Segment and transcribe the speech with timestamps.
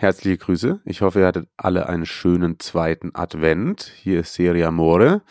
[0.00, 0.80] Herzliche Grüße.
[0.84, 3.92] Ich hoffe, ihr hattet alle einen schönen zweiten Advent.
[3.96, 5.22] Hier ist Serie Amore.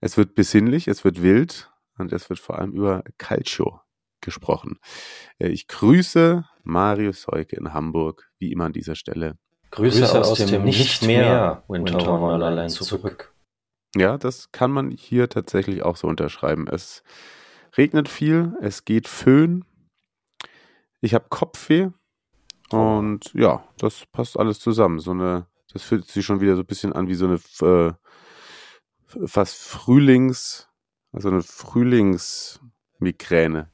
[0.00, 3.80] Es wird besinnlich, es wird wild und es wird vor allem über Calcio
[4.20, 4.78] gesprochen.
[5.40, 9.38] Äh, Ich grüße Mario Seuke in Hamburg, wie immer an dieser Stelle.
[9.72, 13.34] Grüße, Grüße aus, aus dem, dem Nicht mehr Winter Wonderland zurück.
[13.96, 16.68] Ja, das kann man hier tatsächlich auch so unterschreiben.
[16.68, 17.02] Es
[17.76, 19.64] regnet viel, es geht Föhn.
[21.00, 21.88] Ich habe Kopfweh
[22.72, 24.98] und ja, das passt alles zusammen.
[24.98, 27.92] So eine, das fühlt sich schon wieder so ein bisschen an wie so eine äh,
[29.26, 30.68] fast Frühlings,
[31.12, 33.68] also eine Frühlingsmigräne.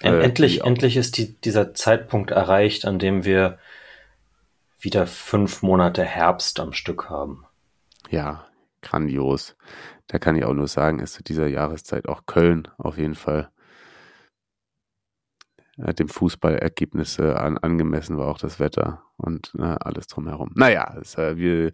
[0.00, 3.60] Äh, endlich, endlich ist die, dieser Zeitpunkt erreicht, an dem wir
[4.80, 7.46] wieder fünf Monate Herbst am Stück haben.
[8.10, 8.48] Ja,
[8.80, 9.54] grandios.
[10.08, 13.51] Da kann ich auch nur sagen, ist zu dieser Jahreszeit auch Köln auf jeden Fall
[15.98, 20.52] dem Fußballergebnisse an, angemessen war auch das Wetter und äh, alles drumherum.
[20.54, 21.72] Naja, es, äh, wir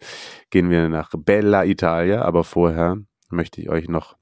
[0.50, 2.98] gehen wir nach Bella Italia, aber vorher
[3.30, 4.16] möchte ich euch noch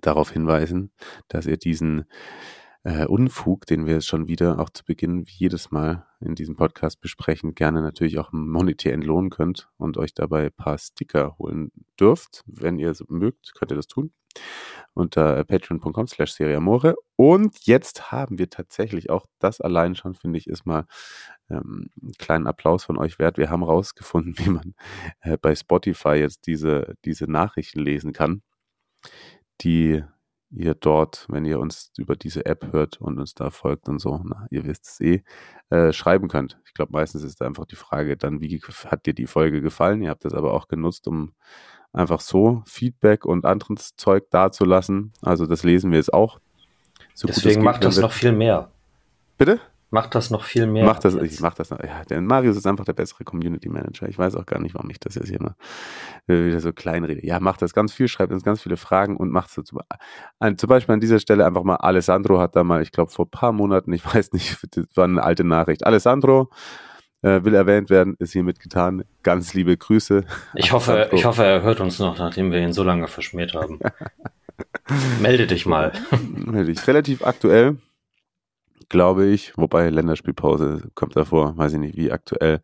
[0.00, 0.92] darauf hinweisen,
[1.28, 2.04] dass ihr diesen
[2.82, 7.54] äh, Unfug, den wir schon wieder auch zu Beginn jedes Mal in diesem Podcast besprechen,
[7.54, 12.42] gerne natürlich auch monetär entlohnen könnt und euch dabei ein paar Sticker holen dürft.
[12.46, 14.12] Wenn ihr so mögt, könnt ihr das tun
[14.94, 16.94] unter patreon.com slash seriamore.
[17.16, 20.86] Und jetzt haben wir tatsächlich auch das allein schon, finde ich, ist mal
[21.50, 23.38] ähm, einen kleinen Applaus von euch wert.
[23.38, 24.74] Wir haben rausgefunden, wie man
[25.20, 28.42] äh, bei Spotify jetzt diese, diese Nachrichten lesen kann,
[29.60, 30.02] die
[30.50, 34.20] ihr dort, wenn ihr uns über diese App hört und uns da folgt und so,
[34.24, 35.22] na, ihr wisst es eh,
[35.70, 36.60] äh, schreiben könnt.
[36.66, 40.02] Ich glaube, meistens ist da einfach die Frage dann, wie hat dir die Folge gefallen?
[40.02, 41.34] Ihr habt das aber auch genutzt, um
[41.94, 45.12] einfach so Feedback und anderes Zeug dazulassen.
[45.22, 46.40] Also das lesen wir jetzt auch.
[47.14, 48.70] So Deswegen geht, macht das noch viel mehr.
[49.38, 49.60] Bitte?
[49.90, 50.84] Macht das noch viel mehr.
[50.84, 51.34] Mach das, jetzt.
[51.34, 51.70] ich mach das.
[51.70, 51.78] noch.
[51.78, 54.08] Ja, der Marius ist einfach der bessere Community Manager.
[54.08, 55.54] Ich weiß auch gar nicht, warum ich das jetzt hier mal
[56.26, 57.24] äh, wieder so klein rede.
[57.24, 59.78] Ja, macht das ganz viel, schreibt uns ganz viele Fragen und macht so zum,
[60.56, 63.30] zum Beispiel an dieser Stelle einfach mal, Alessandro hat da mal, ich glaube vor ein
[63.30, 65.86] paar Monaten, ich weiß nicht, das war eine alte Nachricht.
[65.86, 66.50] Alessandro
[67.24, 69.04] äh, will erwähnt werden, ist hiermit getan.
[69.22, 70.24] Ganz liebe Grüße.
[70.54, 73.80] Ich hoffe, ich hoffe, er hört uns noch, nachdem wir ihn so lange verschmäht haben.
[75.22, 75.92] Melde dich mal.
[76.36, 76.86] Natürlich.
[76.86, 77.78] Relativ aktuell,
[78.90, 82.60] glaube ich, wobei Länderspielpause kommt davor, weiß ich nicht, wie aktuell,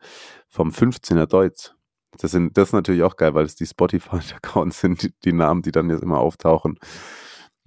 [0.48, 1.72] vom 15er Deutsch.
[2.18, 5.62] Das, sind, das ist natürlich auch geil, weil es die Spotify-Accounts sind, die, die Namen,
[5.62, 6.78] die dann jetzt immer auftauchen.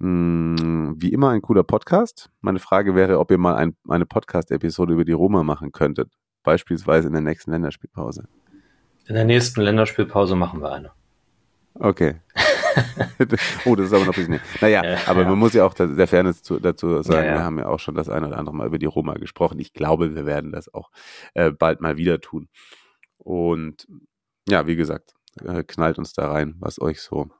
[0.00, 2.30] Hm, wie immer ein cooler Podcast.
[2.40, 6.12] Meine Frage wäre, ob ihr mal ein, eine Podcast-Episode über die Roma machen könntet.
[6.44, 8.28] Beispielsweise in der nächsten Länderspielpause.
[9.06, 10.92] In der nächsten Länderspielpause machen wir eine.
[11.74, 12.14] Okay.
[13.64, 14.40] oh, das ist aber noch ein bisschen.
[14.60, 15.28] Naja, Ja, aber ja.
[15.28, 17.34] man muss ja auch der, Fairness zu, dazu sagen, ja.
[17.34, 19.58] wir haben ja auch schon das eine oder andere Mal über die Roma gesprochen.
[19.58, 20.90] Ich glaube, wir werden das auch
[21.34, 22.48] äh, bald mal wieder tun.
[23.18, 23.86] Und
[24.48, 27.30] ja, wie gesagt, äh, knallt uns da rein, was euch so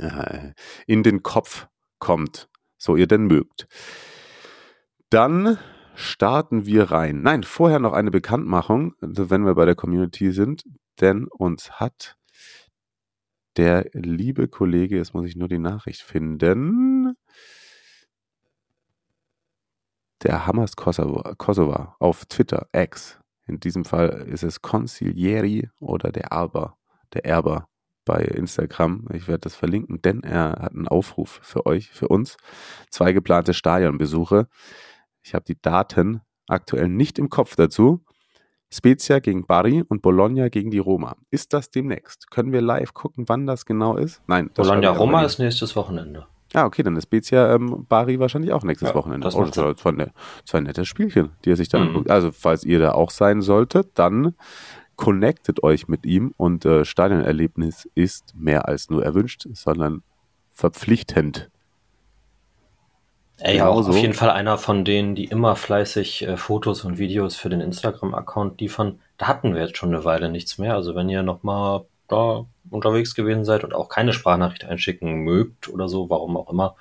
[0.00, 0.52] äh,
[0.86, 1.66] in den Kopf
[1.98, 2.48] kommt,
[2.78, 3.66] so ihr denn mögt.
[5.10, 5.58] Dann
[6.00, 7.22] starten wir rein.
[7.22, 10.64] Nein, vorher noch eine Bekanntmachung, wenn wir bei der Community sind,
[11.00, 12.16] denn uns hat
[13.56, 17.14] der liebe Kollege, jetzt muss ich nur die Nachricht finden,
[20.22, 23.18] der Hamas Kosovo, Kosovo auf Twitter, X.
[23.46, 26.76] In diesem Fall ist es Concilieri oder der Erber,
[27.12, 27.68] der Erber
[28.04, 29.06] bei Instagram.
[29.12, 32.36] Ich werde das verlinken, denn er hat einen Aufruf für euch, für uns.
[32.90, 34.48] Zwei geplante Stadionbesuche.
[35.22, 38.02] Ich habe die Daten aktuell nicht im Kopf dazu.
[38.72, 41.16] Spezia gegen Bari und Bologna gegen die Roma.
[41.30, 42.30] Ist das demnächst?
[42.30, 44.22] Können wir live gucken, wann das genau ist?
[44.28, 44.48] Nein.
[44.54, 46.26] Bologna-Roma ist nächstes Wochenende.
[46.54, 49.24] Ah, okay, dann ist Spezia ähm, Bari wahrscheinlich auch nächstes Ja, Wochenende.
[49.24, 50.12] das Oh, das war zwei, ne,
[50.44, 51.88] zwei nette Spielchen, die er sich dann Mhm.
[51.88, 52.10] anguckt.
[52.10, 54.34] Also, falls ihr da auch sein solltet, dann
[54.96, 60.02] connectet euch mit ihm und äh, Stadionerlebnis ist mehr als nur erwünscht, sondern
[60.52, 61.50] verpflichtend.
[63.42, 63.90] Ey, Genauso.
[63.90, 67.60] auf jeden Fall einer von denen, die immer fleißig äh, Fotos und Videos für den
[67.60, 69.00] Instagram-Account liefern.
[69.16, 70.74] Da hatten wir jetzt schon eine Weile nichts mehr.
[70.74, 75.88] Also wenn ihr nochmal da unterwegs gewesen seid und auch keine Sprachnachricht einschicken mögt oder
[75.88, 76.76] so, warum auch immer,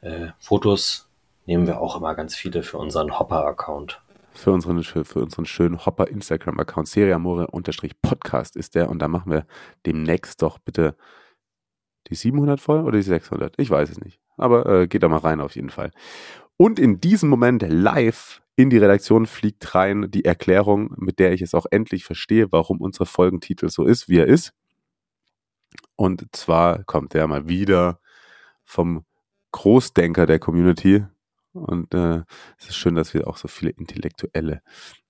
[0.00, 1.08] äh, Fotos
[1.46, 4.00] nehmen wir auch immer ganz viele für unseren Hopper-Account.
[4.34, 6.88] für unseren, für unseren schönen Hopper Instagram-Account.
[6.88, 9.44] Seriamore-Podcast ist der und da machen wir
[9.86, 10.96] demnächst doch bitte
[12.08, 13.54] die 700 voll oder die 600?
[13.58, 14.21] Ich weiß es nicht.
[14.36, 15.90] Aber äh, geht da mal rein auf jeden Fall.
[16.56, 21.42] Und in diesem Moment live in die Redaktion fliegt rein die Erklärung, mit der ich
[21.42, 24.52] es auch endlich verstehe, warum unser Folgentitel so ist, wie er ist.
[25.96, 27.98] Und zwar kommt der mal wieder
[28.64, 29.04] vom
[29.52, 31.04] Großdenker der Community.
[31.52, 32.22] Und äh,
[32.58, 34.62] es ist schön, dass wir auch so viele intellektuelle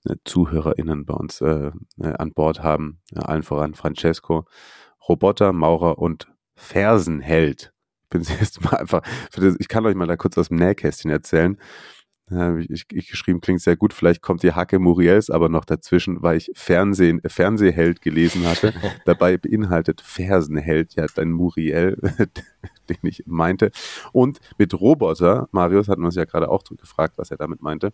[0.04, 1.70] äh, ZuhörerInnen bei uns äh,
[2.00, 3.00] äh an Bord haben.
[3.12, 4.46] Ja, allen voran Francesco,
[5.08, 7.72] Roboter, Maurer und Fersenheld.
[8.12, 9.02] Ich bin jetzt mal einfach,
[9.58, 11.58] ich kann euch mal da kurz aus dem Nähkästchen erzählen.
[12.70, 13.92] Ich, ich geschrieben, klingt sehr gut.
[13.92, 18.72] Vielleicht kommt die Hacke Muriels aber noch dazwischen, weil ich Fernsehen, Fernsehheld gelesen hatte.
[19.04, 21.98] Dabei beinhaltet Fersenheld ja dein Muriel,
[22.88, 23.70] den ich meinte.
[24.12, 27.92] Und mit Roboter, Marius hatten wir uns ja gerade auch gefragt, was er damit meinte.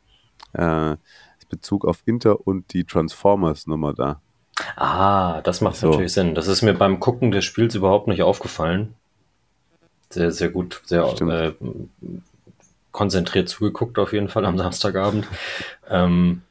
[0.53, 0.97] Äh,
[1.49, 4.21] Bezug auf Inter und die Transformers-Nummer da.
[4.77, 5.91] Ah, das macht so.
[5.91, 6.35] natürlich Sinn.
[6.35, 8.95] Das ist mir beim Gucken des Spiels überhaupt nicht aufgefallen.
[10.11, 11.53] Sehr, sehr gut, sehr äh,
[12.93, 15.27] konzentriert zugeguckt auf jeden Fall am Samstagabend.
[15.89, 16.43] ähm,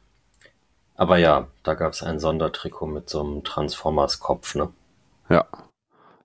[0.94, 4.70] aber ja, da gab es ein Sondertrikot mit so einem Transformers-Kopf, ne?
[5.28, 5.46] Ja.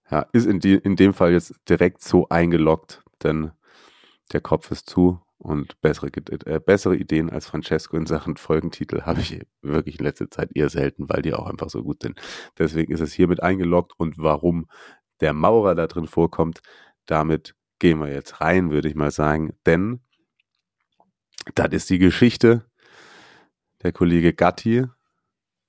[0.09, 3.51] Ja, ist in, die, in dem Fall jetzt direkt so eingeloggt, denn
[4.31, 6.07] der Kopf ist zu und bessere,
[6.45, 10.69] äh, bessere Ideen als Francesco in Sachen Folgentitel habe ich wirklich in letzter Zeit eher
[10.69, 12.19] selten, weil die auch einfach so gut sind.
[12.57, 14.67] Deswegen ist es hiermit eingeloggt und warum
[15.19, 16.61] der Maurer da drin vorkommt,
[17.05, 19.53] damit gehen wir jetzt rein, würde ich mal sagen.
[19.65, 19.99] Denn
[21.55, 22.65] das ist die Geschichte
[23.81, 24.85] der Kollege Gatti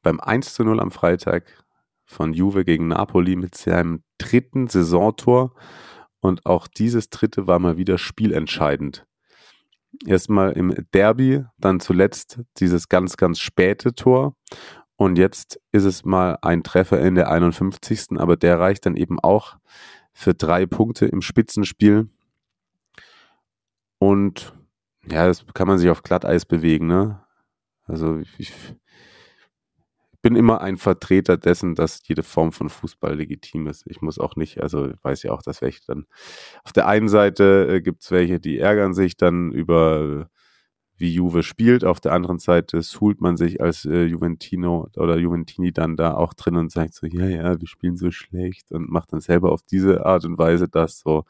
[0.03, 1.65] beim 1 zu 0 am Freitag
[2.05, 5.55] von Juve gegen Napoli mit seinem dritten Saisontor.
[6.21, 9.07] Und auch dieses dritte war mal wieder spielentscheidend.
[10.07, 14.37] Erstmal im Derby, dann zuletzt dieses ganz, ganz späte Tor.
[14.97, 18.19] Und jetzt ist es mal ein Treffer in der 51.
[18.19, 19.57] Aber der reicht dann eben auch
[20.15, 22.09] für drei Punkte im Spitzenspiel.
[23.99, 24.55] Und
[25.07, 27.23] ja, das kann man sich auf Glatteis bewegen, ne?
[27.87, 28.53] Also ich
[30.23, 33.85] bin immer ein Vertreter dessen, dass jede Form von Fußball legitim ist.
[33.87, 36.07] Ich muss auch nicht, also ich weiß ja auch, dass welche dann
[36.63, 40.31] auf der einen Seite äh, gibt es welche, die ärgern sich dann über
[40.96, 41.85] wie Juve spielt.
[41.85, 46.35] Auf der anderen Seite suhlt man sich als äh, Juventino oder Juventini dann da auch
[46.35, 49.62] drin und sagt so, ja, ja, wir spielen so schlecht und macht dann selber auf
[49.62, 51.25] diese Art und Weise das so.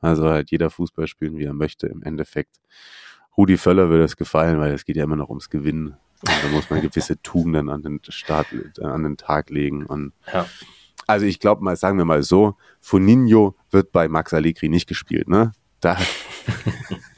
[0.00, 2.60] Also halt jeder Fußball spielen, wie er möchte im Endeffekt.
[3.36, 5.96] Rudi Völler würde es gefallen, weil es geht ja immer noch ums Gewinnen.
[6.22, 8.46] Und da muss man gewisse Tugenden an den Start,
[8.80, 9.86] an den Tag legen.
[9.86, 10.46] Und ja.
[11.06, 15.28] Also ich glaube mal, sagen wir mal so, Funinho wird bei Max Allegri nicht gespielt,
[15.28, 15.52] ne?
[15.80, 15.98] Da.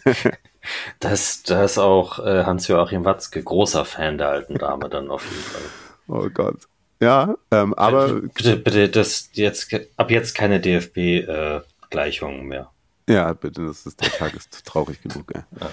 [1.01, 5.43] Das, da ist auch äh, Hans-Joachim Watzke großer Fan der alten Dame dann auf jeden
[5.43, 5.63] Fall.
[6.09, 6.67] Oh Gott.
[7.01, 8.21] Ja, ähm, aber.
[8.21, 12.71] Bitte, bitte, das jetzt, ab jetzt keine DFB-Gleichungen äh, mehr.
[13.09, 15.43] Ja, bitte, das ist, der Tag ist traurig genug, ey.
[15.61, 15.69] Ja.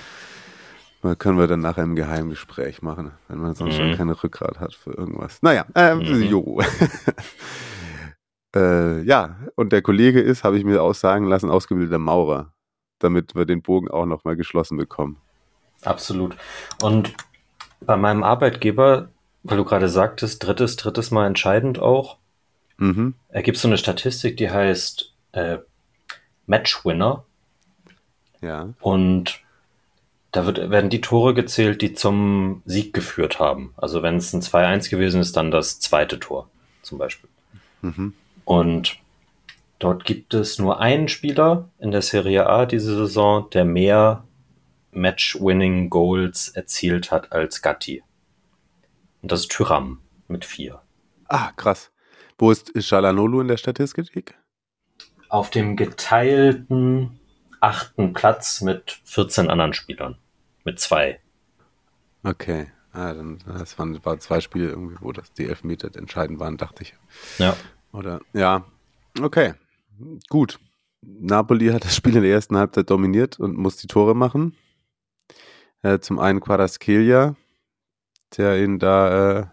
[1.03, 3.77] Mal können wir dann nachher im Geheimgespräch machen, wenn man sonst mhm.
[3.77, 5.41] schon keine Rückgrat hat für irgendwas.
[5.41, 6.23] Naja, ähm, mhm.
[6.23, 6.61] jo.
[8.55, 12.53] äh, ja, und der Kollege ist, habe ich mir aussagen lassen, ausgebildeter Maurer
[13.03, 15.17] damit wir den Bogen auch nochmal geschlossen bekommen.
[15.83, 16.35] Absolut.
[16.81, 17.13] Und
[17.79, 19.09] bei meinem Arbeitgeber,
[19.43, 22.17] weil du gerade sagtest, drittes, drittes Mal entscheidend auch,
[22.77, 23.15] mhm.
[23.29, 25.57] ergibt so eine Statistik, die heißt äh,
[26.45, 27.25] Matchwinner.
[28.41, 28.69] Ja.
[28.79, 29.41] Und
[30.31, 33.73] da wird, werden die Tore gezählt, die zum Sieg geführt haben.
[33.77, 36.49] Also wenn es ein 2-1 gewesen ist, dann das zweite Tor
[36.81, 37.29] zum Beispiel.
[37.81, 38.13] Mhm.
[38.45, 38.97] Und
[39.81, 44.27] Dort gibt es nur einen Spieler in der Serie A diese Saison, der mehr
[44.91, 48.03] Match-Winning Goals erzielt hat als Gatti.
[49.23, 50.83] Und das ist Tyram mit vier.
[51.29, 51.91] Ah, krass.
[52.37, 54.35] Wo ist Shalanolu in der Statistik?
[55.29, 57.19] Auf dem geteilten
[57.59, 60.15] achten Platz mit 14 anderen Spielern.
[60.63, 61.19] Mit zwei.
[62.21, 62.67] Okay.
[62.93, 66.83] Ah, dann, das waren, waren zwei Spiele irgendwie, wo das die Elfmeter entscheidend waren, dachte
[66.83, 66.93] ich.
[67.39, 67.57] Ja.
[67.91, 68.63] Oder, ja.
[69.19, 69.55] Okay.
[70.29, 70.59] Gut.
[71.01, 74.55] Napoli hat das Spiel in der ersten Halbzeit dominiert und muss die Tore machen.
[75.81, 77.35] Äh, zum einen Quadraskelia,
[78.37, 79.45] der ihn da äh,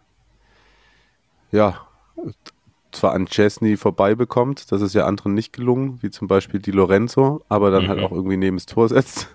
[1.53, 1.87] ja
[2.93, 6.71] zwar an Chesney vorbei bekommt, das ist ja anderen nicht gelungen, wie zum Beispiel die
[6.71, 8.03] Lorenzo, aber dann halt mhm.
[8.03, 9.35] halt auch irgendwie neben das Tor setzt.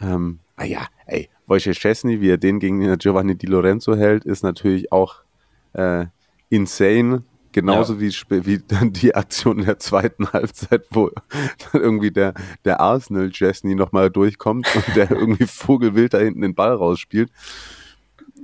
[0.00, 4.42] Ähm, ah ja, ey, Wojciech Chesney, wie er den gegen Giovanni Di Lorenzo hält, ist
[4.42, 5.16] natürlich auch
[5.72, 6.06] äh,
[6.50, 7.24] insane.
[7.52, 8.00] Genauso ja.
[8.00, 8.12] wie,
[8.46, 11.10] wie dann die Aktion in der zweiten Halbzeit, wo
[11.72, 16.54] dann irgendwie der, der Arsenal Jessny nochmal durchkommt und der irgendwie vogelwild da hinten den
[16.54, 17.30] Ball rausspielt.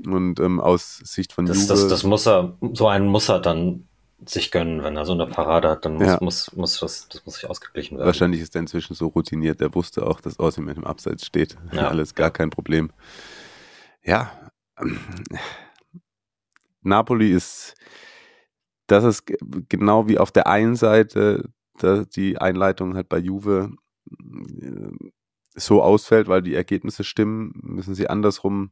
[0.06, 3.40] Und ähm, aus Sicht von Das, Juve, das, das muss er, so einen muss er
[3.40, 3.87] dann
[4.26, 6.18] sich gönnen, wenn er so eine Parade hat, dann muss, Ja.
[6.20, 8.06] muss, muss das, das muss sich ausgeglichen werden.
[8.06, 11.56] wahrscheinlich ist er inzwischen so routiniert, der wusste auch, dass Osimhen im Abseits steht.
[11.73, 11.88] Ja.
[11.88, 12.90] Alles gar kein Problem.
[14.02, 14.32] Ja,
[16.82, 17.75] Napoli ist,
[18.86, 19.38] das ist ge-
[19.68, 21.50] genau wie auf der einen Seite
[22.16, 23.72] die Einleitung halt bei Juve
[24.60, 24.90] äh,
[25.56, 28.70] so ausfällt, weil die Ergebnisse stimmen, müssen sie andersrum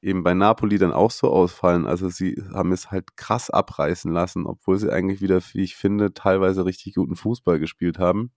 [0.00, 1.86] eben bei Napoli dann auch so ausfallen.
[1.86, 6.14] Also sie haben es halt krass abreißen lassen, obwohl sie eigentlich wieder, wie ich finde,
[6.14, 8.32] teilweise richtig guten Fußball gespielt haben.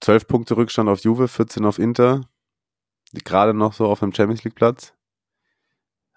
[0.00, 2.22] 12 Punkte Rückstand auf Juve, 14 auf Inter,
[3.24, 4.94] gerade noch so auf dem Champions League Platz.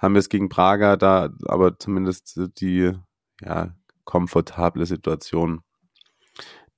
[0.03, 2.91] Haben jetzt gegen Prager da aber zumindest die
[3.41, 5.61] ja, komfortable Situation,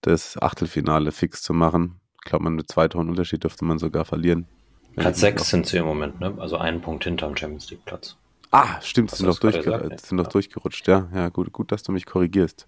[0.01, 1.99] das Achtelfinale fix zu machen.
[2.23, 4.47] Ich glaube, mit zwei Toren Unterschied dürfte man sogar verlieren.
[4.95, 6.35] Platz 6 sind sie im Moment, ne?
[6.37, 8.15] Also einen Punkt hinterm Champions League Platz.
[8.51, 10.01] Ah, stimmt, sind doch, durchge gesagt?
[10.01, 10.29] sind doch Ja.
[10.29, 11.09] durchgerutscht, ja.
[11.11, 12.67] Ja, gut, gut, dass du mich korrigierst.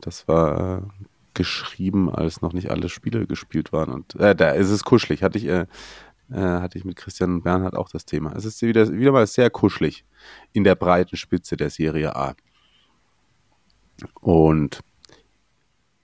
[0.00, 0.82] Das war äh,
[1.34, 3.90] geschrieben, als noch nicht alle Spiele gespielt waren.
[3.90, 5.22] Und äh, da ist es kuschelig.
[5.22, 5.66] Hatte ich, äh,
[6.32, 8.32] äh, hatte ich mit Christian Bernhard auch das Thema.
[8.36, 10.04] Es ist wieder, wieder mal sehr kuschelig
[10.52, 12.34] in der breiten Spitze der Serie A.
[14.20, 14.80] Und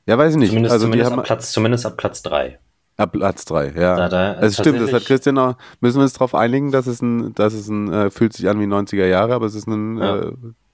[0.06, 0.50] ja, weiß ich nicht.
[0.50, 2.59] Zumindest, also zumindest, haben ab Platz, zumindest ab Platz 3.
[2.99, 3.97] Ab Platz 3, ja.
[3.97, 5.56] Da- da- es stimmt, das hat Christian auch.
[5.80, 8.59] Müssen wir uns darauf einigen, dass es ein, dass es ein, äh, fühlt sich an
[8.61, 10.16] wie 90er Jahre, aber es ist ein Ja.
[10.21, 10.33] äh,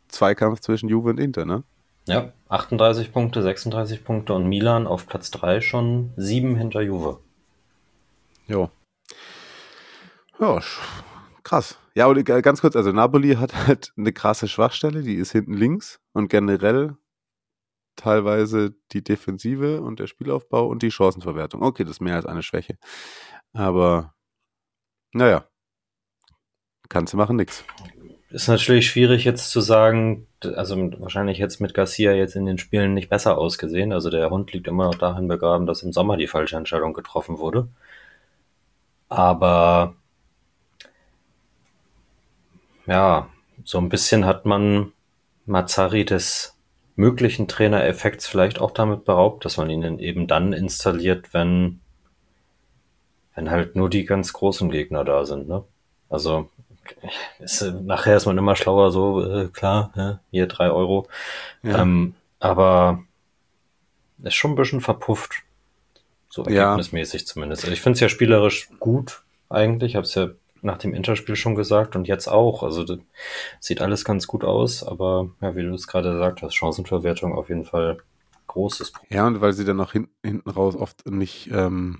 [0.08, 1.64] Zweikampf zwischen Juve und Inter, ne?
[2.06, 7.18] Ja, 38 Punkte, 36 Punkte und Milan auf Platz 3 schon 7 hinter Juve.
[8.46, 8.70] Jo.
[10.42, 10.60] Ja,
[11.44, 11.78] krass.
[11.94, 15.54] Ja, und äh, ganz kurz, also Napoli hat halt eine krasse Schwachstelle, die ist hinten
[15.54, 16.96] links und generell
[17.94, 21.62] teilweise die Defensive und der Spielaufbau und die Chancenverwertung.
[21.62, 22.76] Okay, das ist mehr als eine Schwäche.
[23.52, 24.14] Aber
[25.12, 25.44] naja,
[26.88, 27.64] kannst du machen, nix.
[28.30, 32.94] Ist natürlich schwierig jetzt zu sagen, also wahrscheinlich jetzt mit Garcia jetzt in den Spielen
[32.94, 33.92] nicht besser ausgesehen.
[33.92, 37.38] Also der Hund liegt immer noch dahin begraben, dass im Sommer die falsche Entscheidung getroffen
[37.38, 37.68] wurde.
[39.08, 39.94] Aber
[42.86, 43.28] ja,
[43.64, 44.92] so ein bisschen hat man
[45.46, 46.56] Mazzari des
[46.96, 51.80] möglichen Trainereffekts vielleicht auch damit beraubt, dass man ihn eben dann installiert, wenn,
[53.34, 55.64] wenn halt nur die ganz großen Gegner da sind, ne?
[56.08, 56.50] Also
[57.38, 61.06] ist, nachher ist man immer schlauer, so äh, klar, ja, hier drei Euro.
[61.62, 61.82] Ja.
[61.82, 63.04] Ähm, aber
[64.22, 65.42] ist schon ein bisschen verpufft.
[66.28, 66.64] So Ja.
[66.64, 67.64] ergebnismäßig zumindest.
[67.64, 69.92] Also ich finde es ja spielerisch gut eigentlich.
[69.92, 70.28] Ich habe es ja
[70.62, 72.62] nach dem Interspiel schon gesagt und jetzt auch.
[72.62, 72.98] Also das
[73.60, 77.48] sieht alles ganz gut aus, aber ja, wie du es gerade gesagt hast, Chancenverwertung auf
[77.48, 77.98] jeden Fall
[78.46, 79.16] großes Problem.
[79.16, 81.98] Ja, und weil sie dann noch hin, hinten raus oft nicht, ähm,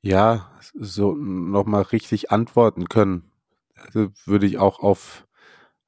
[0.00, 3.30] ja, so nochmal richtig antworten können.
[3.74, 5.26] Also würde ich auch auf,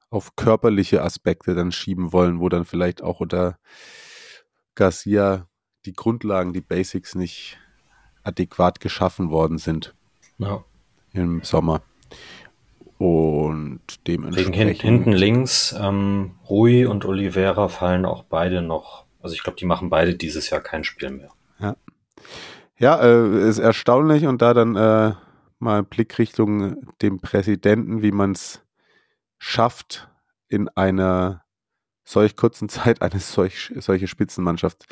[0.09, 3.57] auf körperliche Aspekte dann schieben wollen, wo dann vielleicht auch unter
[4.75, 5.47] Garcia
[5.85, 7.57] die Grundlagen, die Basics nicht
[8.23, 9.95] adäquat geschaffen worden sind
[10.37, 10.63] Ja.
[11.13, 11.81] Im Sommer.
[12.97, 14.55] Und dementsprechend.
[14.55, 19.05] hin, hinten links, ähm, Rui und Oliveira fallen auch beide noch.
[19.21, 21.31] Also ich glaube, die machen beide dieses Jahr kein Spiel mehr.
[22.81, 25.13] Ja, äh, ist erstaunlich und da dann äh,
[25.59, 28.63] mal ein Blick Richtung dem Präsidenten, wie man es
[29.37, 30.09] schafft,
[30.47, 31.43] in einer
[32.03, 34.87] solch kurzen Zeit eine solch, solche Spitzenmannschaft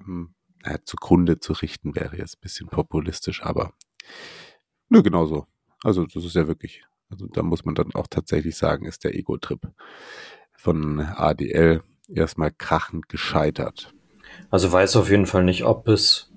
[0.00, 3.74] ähm, äh, zugrunde zu richten, wäre jetzt ein bisschen populistisch, aber
[4.94, 5.46] nö, genau so.
[5.82, 9.14] Also das ist ja wirklich, also da muss man dann auch tatsächlich sagen, ist der
[9.14, 9.60] Ego-Trip
[10.56, 13.92] von ADL erstmal krachend gescheitert.
[14.50, 16.30] Also weiß auf jeden Fall nicht, ob es.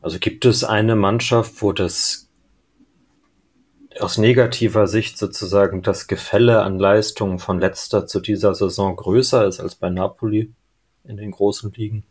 [0.00, 2.28] Also gibt es eine Mannschaft, wo das
[3.98, 9.58] aus negativer Sicht sozusagen das Gefälle an Leistungen von letzter zu dieser Saison größer ist
[9.58, 10.52] als bei Napoli
[11.04, 12.04] in den großen Ligen?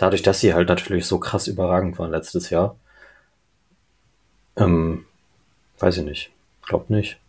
[0.00, 2.74] Dadurch, dass sie halt natürlich so krass überragend waren letztes Jahr.
[4.56, 5.04] Ähm,
[5.78, 6.30] weiß ich nicht.
[6.62, 7.20] Glaub nicht.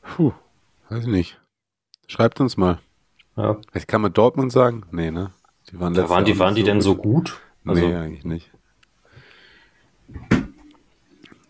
[0.00, 0.32] Puh,
[0.88, 1.38] weiß ich nicht.
[2.06, 2.78] Schreibt uns mal.
[3.36, 3.58] Ja.
[3.70, 4.84] Vielleicht kann man Dortmund sagen?
[4.90, 5.32] Nee, ne?
[5.70, 6.84] Die waren, Da waren die, waren die denn gut.
[6.84, 7.40] so gut?
[7.66, 8.50] Also, nee, eigentlich nicht.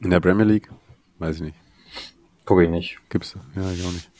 [0.00, 0.68] In der Premier League?
[1.20, 1.56] Weiß ich nicht.
[2.46, 2.98] gucke ich nicht.
[3.10, 3.36] Gibt's?
[3.54, 4.10] Ja, ich auch nicht.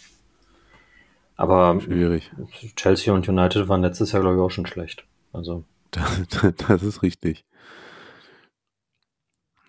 [1.35, 2.31] Aber Schwierig.
[2.77, 5.05] Chelsea und United waren letztes Jahr, glaube ich, auch schon schlecht.
[5.33, 5.65] Also,
[5.97, 7.45] Das, das ist richtig.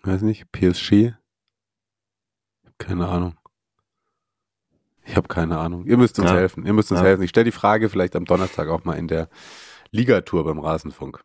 [0.04, 0.52] Weiß nicht.
[0.52, 1.14] PSG?
[2.78, 3.38] Keine Ahnung.
[5.06, 5.86] Ich habe keine Ahnung.
[5.86, 6.36] Ihr müsst uns Ja.
[6.38, 6.66] helfen.
[6.66, 7.06] Ihr müsst uns Ja.
[7.08, 7.24] helfen.
[7.24, 9.30] Ich stelle die Frage vielleicht am Donnerstag auch mal in der
[9.92, 11.24] Ligatur beim Rasenfunk.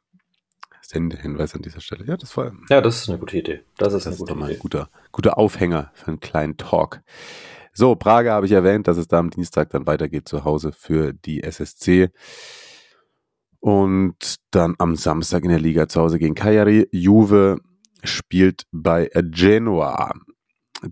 [0.71, 2.05] Das ist Sendehinweis an dieser Stelle.
[2.07, 2.53] Ja, das war.
[2.71, 3.65] Ja, das ist eine gute Idee.
[3.79, 6.57] Das ist Das eine ist gute doch mal ein guter, guter Aufhänger für einen kleinen
[6.57, 7.03] Talk.
[7.73, 11.13] So, Prager habe ich erwähnt, dass es da am Dienstag dann weitergeht zu Hause für
[11.13, 12.11] die SSC.
[13.63, 16.89] Und dann am Samstag in der Liga zu Hause gegen Cagliari.
[16.91, 17.61] Juve
[18.03, 20.13] spielt bei Genoa.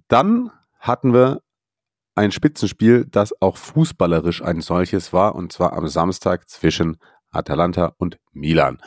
[0.06, 1.42] Dann hatten wir
[2.14, 6.98] ein Spitzenspiel, das auch fußballerisch ein solches war, und zwar am Samstag zwischen
[7.32, 8.78] Atalanta und Milan.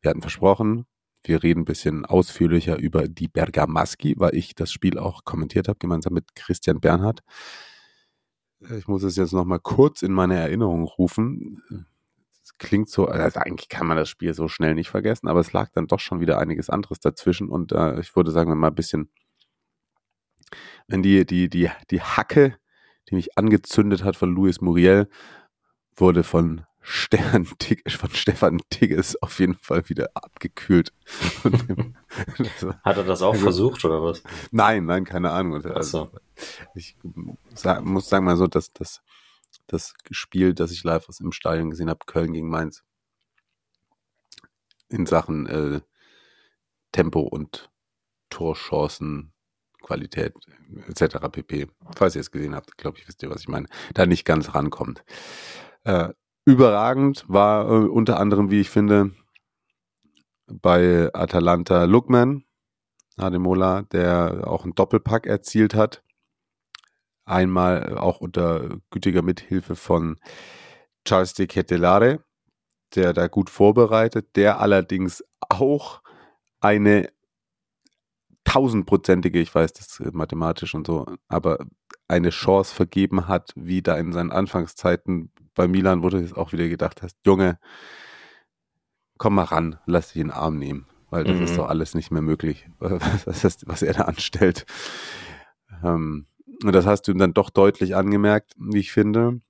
[0.00, 0.86] Wir hatten versprochen,
[1.22, 5.78] wir reden ein bisschen ausführlicher über die Bergamaschi, weil ich das Spiel auch kommentiert habe,
[5.78, 7.20] gemeinsam mit Christian Bernhard.
[8.78, 11.86] Ich muss es jetzt nochmal kurz in meine Erinnerung rufen.
[12.58, 15.70] Klingt so, also eigentlich kann man das Spiel so schnell nicht vergessen, aber es lag
[15.72, 18.74] dann doch schon wieder einiges anderes dazwischen und äh, ich würde sagen, wenn mal ein
[18.74, 19.10] bisschen,
[20.86, 22.56] wenn die, die, die, die Hacke,
[23.10, 25.08] die mich angezündet hat von Luis Muriel,
[25.94, 30.92] wurde von Stefan, Tig von Stefan Tigges auf jeden Fall wieder abgekühlt.
[32.84, 34.22] Hat er das auch Also- versucht oder was?
[34.52, 35.64] Nein, nein, keine Ahnung.
[35.64, 36.10] Also, so.
[36.76, 36.96] ich
[37.54, 39.02] sag, muss sagen mal so, dass das,
[39.66, 42.82] das Spiel, das ich live aus im Stadion gesehen habe, Köln gegen Mainz,
[44.88, 45.80] in Sachen äh,
[46.92, 47.70] Tempo und
[48.30, 49.32] Torchancen,
[49.82, 50.34] Qualität
[50.88, 51.18] etc.
[51.30, 51.68] pp.
[51.94, 53.66] Falls ihr es gesehen habt, glaube ich, wisst ihr, was ich meine.
[53.94, 55.04] Da nicht ganz rankommt.
[55.84, 56.10] Äh,
[56.44, 59.12] überragend war äh, unter anderem, wie ich finde,
[60.46, 62.44] bei Atalanta Lookman,
[63.16, 66.02] Ademola, der auch einen Doppelpack erzielt hat.
[67.26, 70.16] Einmal auch unter gütiger Mithilfe von
[71.04, 72.24] Charles de Ketelare,
[72.94, 76.02] der da gut vorbereitet, der allerdings auch
[76.60, 77.10] eine
[78.44, 81.66] tausendprozentige, ich weiß, das ist mathematisch und so, aber
[82.08, 86.52] eine Chance vergeben hat, wie da in seinen Anfangszeiten bei Milan, wo du jetzt auch
[86.52, 87.58] wieder gedacht hast, Junge,
[89.18, 91.44] komm mal ran, lass dich in den Arm nehmen, weil das Mhm.
[91.44, 94.64] ist doch alles nicht mehr möglich, was, das, was er da anstellt.
[95.82, 96.26] Ähm,
[96.64, 99.40] und das hast du ihm dann doch deutlich angemerkt, wie ich finde.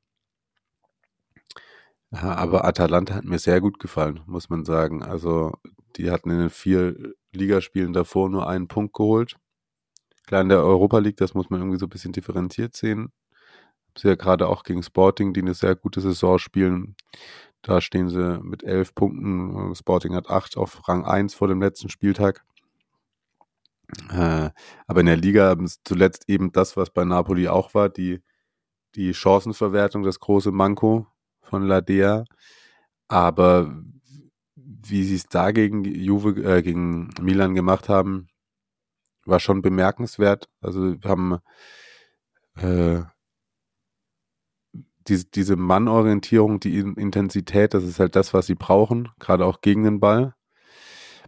[2.10, 5.02] Aber Atalanta hat mir sehr gut gefallen, muss man sagen.
[5.02, 5.52] Also,
[5.96, 6.96] die hatten in den vier
[7.32, 9.36] Ligaspielen davor nur einen Punkt geholt.
[10.26, 13.12] Klar, in der Europa League, das muss man irgendwie so ein bisschen differenziert sehen.
[13.98, 16.96] Sie ja gerade auch gegen Sporting, die eine sehr gute Saison spielen.
[17.62, 19.74] Da stehen sie mit elf Punkten.
[19.74, 22.44] Sporting hat acht auf Rang 1 vor dem letzten Spieltag.
[24.10, 24.50] Äh,
[24.86, 28.22] aber in der Liga haben es zuletzt eben das, was bei Napoli auch war, die,
[28.94, 31.06] die Chancenverwertung, das große Manko
[31.42, 32.24] von Ladea.
[33.08, 33.82] Aber
[34.54, 38.28] wie sie es da gegen Juve, äh, gegen Milan gemacht haben,
[39.24, 40.48] war schon bemerkenswert.
[40.60, 41.38] Also haben
[42.56, 43.02] äh,
[45.08, 49.60] diese, diese Mannorientierung, die In- Intensität, das ist halt das, was sie brauchen, gerade auch
[49.60, 50.34] gegen den Ball.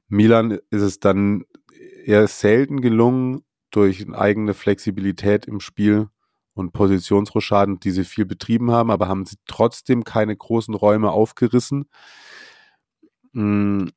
[0.09, 1.45] Milan ist es dann
[2.05, 6.09] eher selten gelungen, durch eigene Flexibilität im Spiel
[6.55, 11.89] und Positionsrochaden, die sie viel betrieben haben, aber haben sie trotzdem keine großen Räume aufgerissen.
[13.33, 13.89] Mm,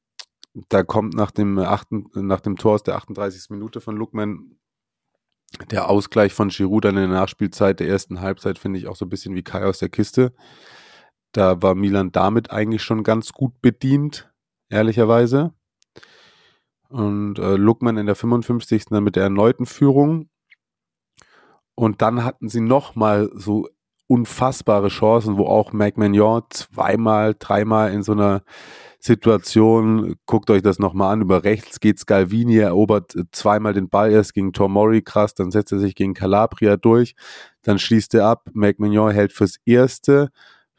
[0.70, 3.52] Da kommt nach dem, achten, nach dem Tor aus der 38.
[3.52, 4.58] Minute von Lukman
[5.70, 9.06] der Ausgleich von Giroud dann in der Nachspielzeit der ersten Halbzeit, finde ich auch so
[9.06, 10.34] ein bisschen wie Kai aus der Kiste.
[11.34, 14.32] Da war Milan damit eigentlich schon ganz gut bedient,
[14.70, 15.54] ehrlicherweise.
[16.92, 18.86] Und äh, Lukman in der 55.
[18.86, 20.30] dann mit der erneuten Führung.
[21.76, 23.68] Und dann hatten sie nochmal so
[24.08, 28.44] unfassbare Chancen, wo auch Mac Magnon zweimal, dreimal in so einer
[29.00, 34.12] Situation, guckt euch das nochmal an, über rechts geht Scalvini, erobert äh, zweimal den Ball
[34.12, 37.16] erst gegen Tomori krass, dann setzt er sich gegen Calabria durch,
[37.62, 40.30] dann schließt er ab, Mac Magnon hält fürs Erste,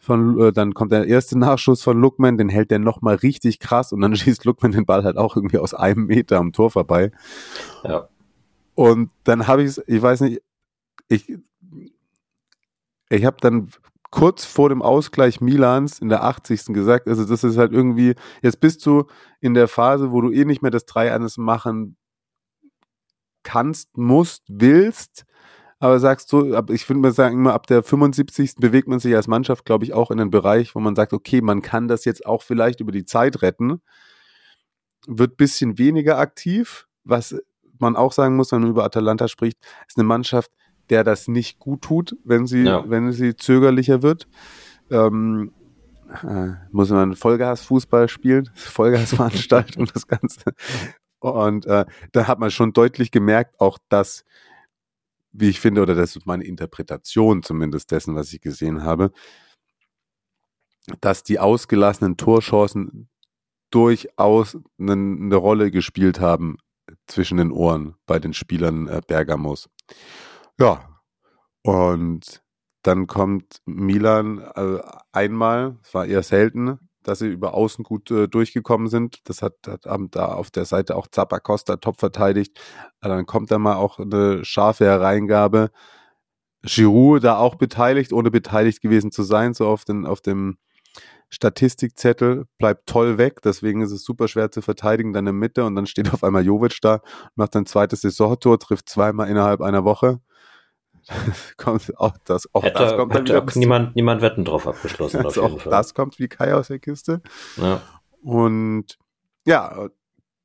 [0.03, 3.93] von, äh, dann kommt der erste Nachschuss von Lookman, den hält der nochmal richtig krass
[3.93, 7.12] und dann schießt Lookman den Ball halt auch irgendwie aus einem Meter am Tor vorbei.
[7.85, 8.09] Ja.
[8.75, 10.43] Und dann habe ich ich weiß nicht,
[11.09, 11.38] ich,
[13.11, 13.69] ich habe dann
[14.11, 16.67] kurz vor dem Ausgleich Milans in der 80.
[16.67, 19.07] gesagt, also das ist halt irgendwie, jetzt bist du
[19.41, 21.97] in der Phase, wo du eh nicht mehr das 3-1 machen
[23.45, 25.25] kannst, musst, willst,
[25.83, 28.55] aber sagst ab, ich würde mal sagen, immer ab der 75.
[28.57, 31.40] bewegt man sich als Mannschaft, glaube ich, auch in einen Bereich, wo man sagt, okay,
[31.40, 33.81] man kann das jetzt auch vielleicht über die Zeit retten,
[35.09, 37.35] wird bisschen weniger aktiv, was
[37.81, 40.53] man auch sagen muss, wenn man über Atalanta spricht, ist eine Mannschaft,
[40.88, 42.85] der das nicht gut tut, wenn sie, Ja.
[42.88, 44.29] wenn sie zögerlicher wird.
[44.88, 45.53] Ähm,
[46.23, 50.42] äh, muss man Vollgas-Fußball spielen, Vollgasveranstaltung, das Ganze.
[51.18, 54.25] Und äh, da hat man schon deutlich gemerkt, auch dass,
[55.33, 59.11] wie ich finde, oder das ist meine Interpretation zumindest dessen, was ich gesehen habe,
[61.01, 63.09] dass die ausgelassenen Torchancen
[63.71, 66.59] durchaus eine, eine Rolle gespielt haben
[67.07, 69.68] zwischen den Ohren bei den Spielern äh, Bergamos.
[70.59, 71.01] Ja,
[71.62, 72.42] und
[72.83, 74.81] dann kommt Milan äh,
[75.12, 79.21] einmal, es war eher selten, dass sie über außen gut äh, durchgekommen sind.
[79.25, 82.59] Das hat, hat da auf der Seite auch Zappacosta top verteidigt.
[83.01, 85.71] Aber dann kommt da mal auch eine scharfe Hereingabe.
[86.62, 90.59] Giroud da auch beteiligt, ohne beteiligt gewesen zu sein, so auf, den, auf dem
[91.33, 95.65] Statistikzettel, bleibt toll weg, deswegen ist es super schwer zu verteidigen, dann in der Mitte
[95.65, 97.01] und dann steht auf einmal Jovic da,
[97.35, 100.21] macht ein zweites Saisontor, trifft zweimal innerhalb einer Woche.
[101.57, 105.21] kommt auch das, auch hätte, das kommt hätte niemand, niemand Wetten drauf abgeschlossen.
[105.25, 107.23] Also auch das kommt wie Kai aus der Kiste.
[107.57, 107.83] Ja.
[108.23, 108.99] Und
[109.47, 109.88] ja,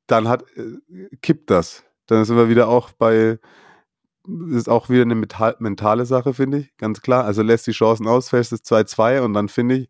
[0.06, 1.84] dann hat äh, kippt das.
[2.06, 3.38] Dann sind wir wieder auch bei,
[4.50, 7.24] ist auch wieder eine mentale Sache, finde ich, ganz klar.
[7.24, 9.88] Also lässt die Chancen aus, fällt es 2-2 und dann finde ich,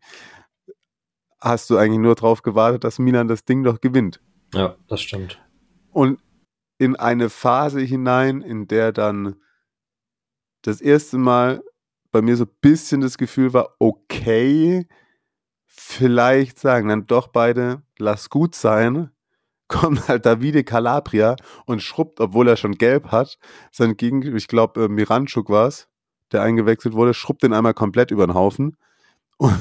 [1.39, 4.21] hast du eigentlich nur darauf gewartet, dass Milan das Ding doch gewinnt.
[4.53, 5.41] Ja, das stimmt.
[5.91, 6.19] Und
[6.77, 9.35] in eine Phase hinein, in der dann
[10.61, 11.63] das erste Mal
[12.11, 14.87] bei mir so ein bisschen das Gefühl war, okay,
[15.67, 19.11] vielleicht sagen dann doch beide, lass gut sein,
[19.67, 23.37] kommt halt Davide Calabria und schrubbt, obwohl er schon gelb hat,
[23.71, 25.87] sein Gegen, ich glaube, äh, Miranchuk war es,
[26.31, 28.77] der eingewechselt wurde, schrubbt den einmal komplett über den Haufen.
[29.37, 29.55] Und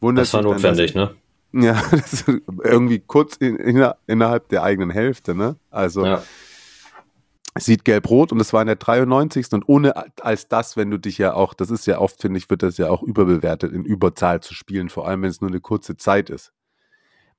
[0.00, 1.14] wundert das war notwendig, dann,
[1.52, 1.64] ne?
[1.64, 1.82] Ja,
[2.64, 5.56] irgendwie kurz in, in, innerhalb der eigenen Hälfte, ne?
[5.70, 6.22] Also ja
[7.58, 9.52] sieht gelb-rot und es war in der 93.
[9.52, 12.48] und ohne als das, wenn du dich ja auch, das ist ja oft, finde ich,
[12.48, 15.60] wird das ja auch überbewertet, in Überzahl zu spielen, vor allem wenn es nur eine
[15.60, 16.52] kurze Zeit ist.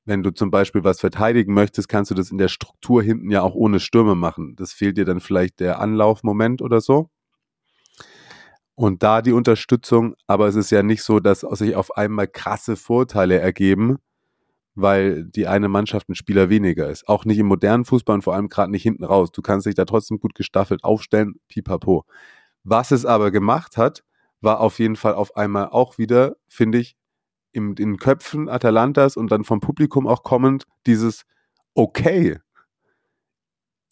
[0.06, 3.42] Wenn du zum Beispiel was verteidigen möchtest, kannst du das in der Struktur hinten ja
[3.42, 4.56] auch ohne Stürme machen.
[4.58, 7.10] Das fehlt dir dann vielleicht der Anlaufmoment oder so.
[8.76, 12.76] Und da die Unterstützung, aber es ist ja nicht so, dass sich auf einmal krasse
[12.76, 13.98] Vorteile ergeben,
[14.76, 17.08] weil die eine Mannschaft ein Spieler weniger ist.
[17.08, 19.32] Auch nicht im modernen Fußball und vor allem gerade nicht hinten raus.
[19.32, 22.06] Du kannst dich da trotzdem gut gestaffelt aufstellen, pipapo.
[22.64, 24.04] Was es aber gemacht hat,
[24.42, 26.96] war auf jeden Fall auf einmal auch wieder, finde ich,
[27.52, 31.24] in den Köpfen Atalantas und dann vom Publikum auch kommend dieses
[31.76, 32.40] Okay,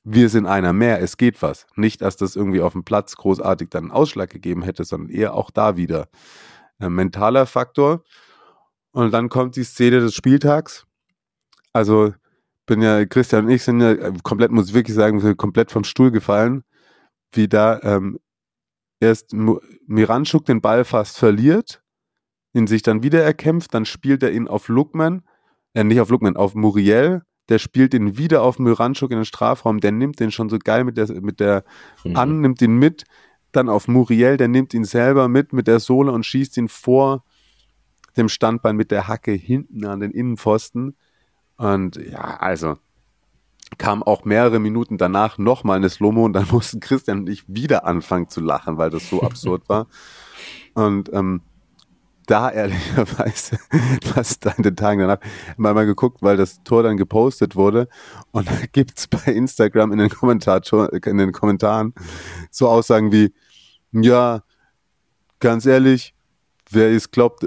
[0.04, 1.67] wir sind einer mehr, es geht was.
[1.76, 5.36] Nicht, dass das irgendwie auf dem Platz großartig dann einen Ausschlag gegeben hätte, sondern eher
[5.36, 6.08] auch da wieder.
[6.80, 8.04] Ein mentaler Faktor.
[8.92, 10.86] Und dann kommt die Szene des Spieltags.
[11.74, 12.14] Also
[12.66, 15.72] bin ja, Christian und ich sind ja äh, komplett, muss ich wirklich sagen, wir komplett
[15.72, 16.64] vom Stuhl gefallen,
[17.34, 18.20] wie da ähm,
[19.00, 19.34] erst
[19.88, 21.82] Miranchuk den Ball fast verliert,
[22.54, 25.24] ihn sich dann wieder erkämpft, dann spielt er ihn auf Lukman,
[25.74, 29.80] äh, nicht auf Lukman, auf Muriel, der spielt ihn wieder auf Miranchuk in den Strafraum,
[29.80, 31.64] der nimmt den schon so geil mit der, mit der
[32.04, 32.16] mhm.
[32.16, 33.06] an, nimmt ihn mit,
[33.52, 37.26] dann auf Muriel, der nimmt ihn selber mit mit der Sohle und schießt ihn vor
[38.17, 40.95] dem Standbein mit der Hacke hinten an den Innenpfosten.
[41.58, 42.78] Und ja, also
[43.78, 47.86] kam auch mehrere Minuten danach nochmal eine Slow-Mo und dann mussten Christian und ich wieder
[47.86, 49.88] anfangen zu lachen, weil das so absurd war.
[50.74, 51.41] Und ähm,
[52.28, 53.60] da ehrlicherweise,
[54.15, 55.19] was da in den Tagen danach,
[55.58, 57.89] mal mal geguckt, weil das Tor dann gepostet wurde
[58.32, 60.62] und da gibt's bei Instagram in den, Kommentar
[61.06, 61.93] in den Kommentaren
[62.50, 63.34] so Aussagen wie,
[63.91, 64.43] ja,
[65.39, 66.15] ganz ehrlich,
[66.69, 67.45] wer es glaubt,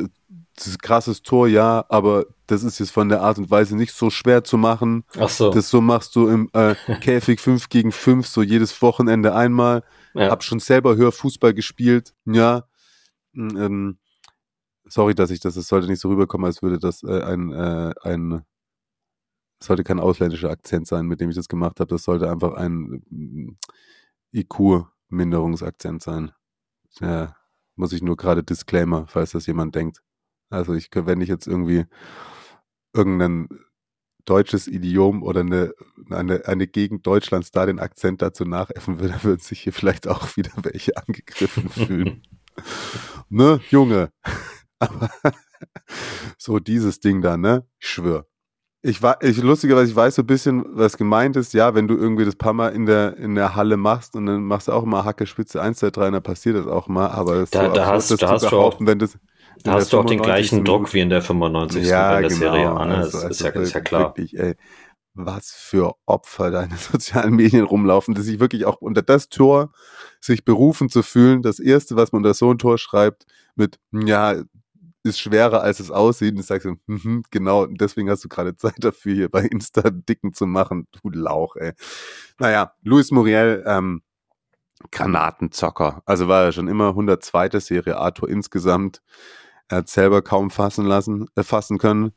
[0.82, 4.44] krasses Tor, ja, aber das ist jetzt von der Art und Weise nicht so schwer
[4.44, 5.04] zu machen.
[5.18, 5.50] Ach so.
[5.50, 9.82] Das so machst du im äh, Käfig 5 gegen 5, so jedes Wochenende einmal.
[10.14, 10.30] Ja.
[10.30, 12.64] Hab schon selber Hörfußball gespielt, ja.
[13.32, 13.98] Mm, ähm,
[14.86, 17.92] sorry, dass ich das, es sollte nicht so rüberkommen, als würde das äh, ein, äh,
[18.02, 18.44] ein,
[19.60, 21.88] sollte kein ausländischer Akzent sein, mit dem ich das gemacht habe.
[21.88, 23.56] Das sollte einfach ein mm,
[24.32, 26.32] IQ-Minderungsakzent sein.
[27.00, 27.34] Ja,
[27.76, 30.00] muss ich nur gerade Disclaimer, falls das jemand denkt.
[30.50, 31.84] Also ich, wenn ich jetzt irgendwie
[32.92, 33.48] irgendein
[34.24, 35.74] deutsches Idiom oder eine,
[36.10, 40.36] eine, eine Gegend Deutschlands da den Akzent dazu nachäffen würde, würden sich hier vielleicht auch
[40.36, 42.22] wieder welche angegriffen fühlen.
[43.28, 44.10] ne, Junge.
[44.78, 45.10] Aber
[46.36, 47.66] so dieses Ding da, ne?
[47.78, 48.26] Ich schwör.
[48.86, 51.96] Ich war, ich lustigerweise, ich weiß so ein bisschen, was gemeint ist, ja, wenn du
[51.96, 54.84] irgendwie das paar Mal in der, in der Halle machst und dann machst du auch
[54.84, 57.62] mal Hacke Spitze 1, 2, 3, und dann passiert das auch mal, aber es da,
[57.62, 59.18] ist so da hast, da hast du auch, wenn das,
[59.62, 61.86] da hast du auch den gleichen Druck wie in der 95.
[61.86, 62.40] Ja, in der genau.
[62.40, 62.96] Serie A, ne?
[62.96, 64.16] Also, ist, ja, ist ja klar.
[64.16, 64.54] Wirklich, ey,
[65.14, 69.72] was für Opfer den sozialen Medien rumlaufen, dass sich wirklich auch unter das Tor
[70.20, 71.42] sich berufen zu fühlen.
[71.42, 74.42] Das erste, was man unter so ein Tor schreibt, mit, ja,
[75.04, 76.32] ist schwerer, als es aussieht.
[76.32, 79.90] Und ich sage so, mm genau, deswegen hast du gerade Zeit dafür, hier bei Insta
[79.90, 80.88] Dicken zu machen.
[80.92, 81.72] Du Lauch, ey.
[82.38, 84.02] Naja, Luis Muriel, ähm,
[84.90, 86.02] Granatenzocker.
[86.04, 87.60] Also war er schon immer 102.
[87.60, 89.02] Serie A-Tor insgesamt.
[89.68, 92.12] Er hat selber kaum fassen lassen, äh, fassen können.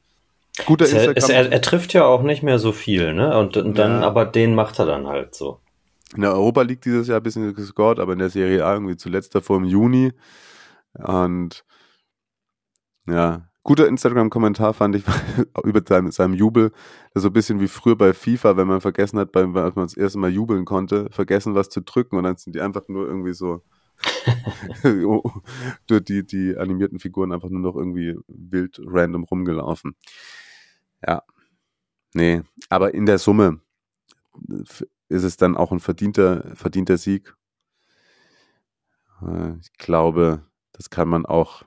[0.65, 3.37] Guter Es, er, es, er, er trifft ja auch nicht mehr so viel, ne?
[3.37, 4.07] Und, und dann, Ja.
[4.07, 5.59] aber den macht er dann halt so.
[6.15, 8.97] In der Europa League dieses Jahr ein bisschen gescored, aber in der Serie A irgendwie
[8.97, 10.13] zuletzt davor im Juni.
[10.93, 11.63] Und
[13.07, 15.03] ja, guter Instagram-Kommentar fand ich
[15.65, 16.71] über seinem, seinem Jubel.
[17.13, 19.97] So ein bisschen wie früher bei FIFA, wenn man vergessen hat, beim, als man das
[19.97, 23.33] erste Mal jubeln konnte, vergessen was zu drücken und dann sind die einfach nur irgendwie
[23.33, 23.61] so
[25.87, 29.95] durch die, die animierten Figuren einfach nur noch irgendwie wild random rumgelaufen.
[31.05, 31.23] Ja.
[32.13, 33.59] Nee, aber in der Summe
[35.09, 37.35] ist es dann auch ein verdienter, verdienter Sieg.
[39.21, 41.63] Äh, Ich glaube, das kann man auch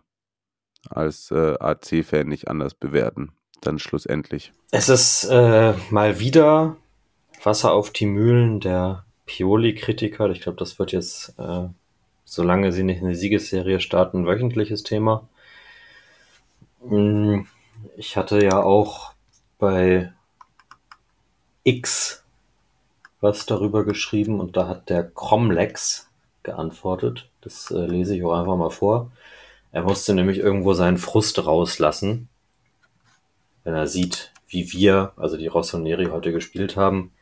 [0.89, 3.33] als äh, AC-Fan nicht anders bewerten.
[3.61, 4.53] Dann schlussendlich.
[4.71, 6.77] Es ist äh, mal wieder
[7.43, 10.31] Wasser auf die Mühlen der Pioli-Kritiker.
[10.31, 11.69] Ich glaube, das wird jetzt, äh,
[12.25, 15.29] solange sie nicht eine Siegesserie starten, ein wöchentliches Thema.
[16.85, 17.47] Mm,
[17.97, 19.13] Ich hatte ja auch
[19.59, 20.13] bei
[21.65, 22.23] X
[23.21, 26.09] was darüber geschrieben und da hat der Cromlex
[26.43, 27.29] geantwortet.
[27.43, 29.11] Das äh, lese ich auch einfach mal vor.
[29.73, 32.29] Er musste nämlich irgendwo seinen Frust rauslassen,
[33.65, 37.13] wenn er sieht, wie wir, also die Rossoneri, heute gespielt haben.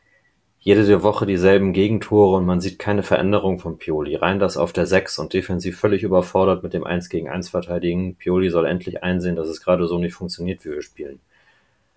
[0.61, 4.15] Jede Woche dieselben Gegentore und man sieht keine Veränderung von Pioli.
[4.15, 8.15] Rein das auf der 6 und defensiv völlig überfordert mit dem 1 gegen 1 verteidigen.
[8.15, 11.21] Pioli soll endlich einsehen, dass es gerade so nicht funktioniert, wie wir spielen.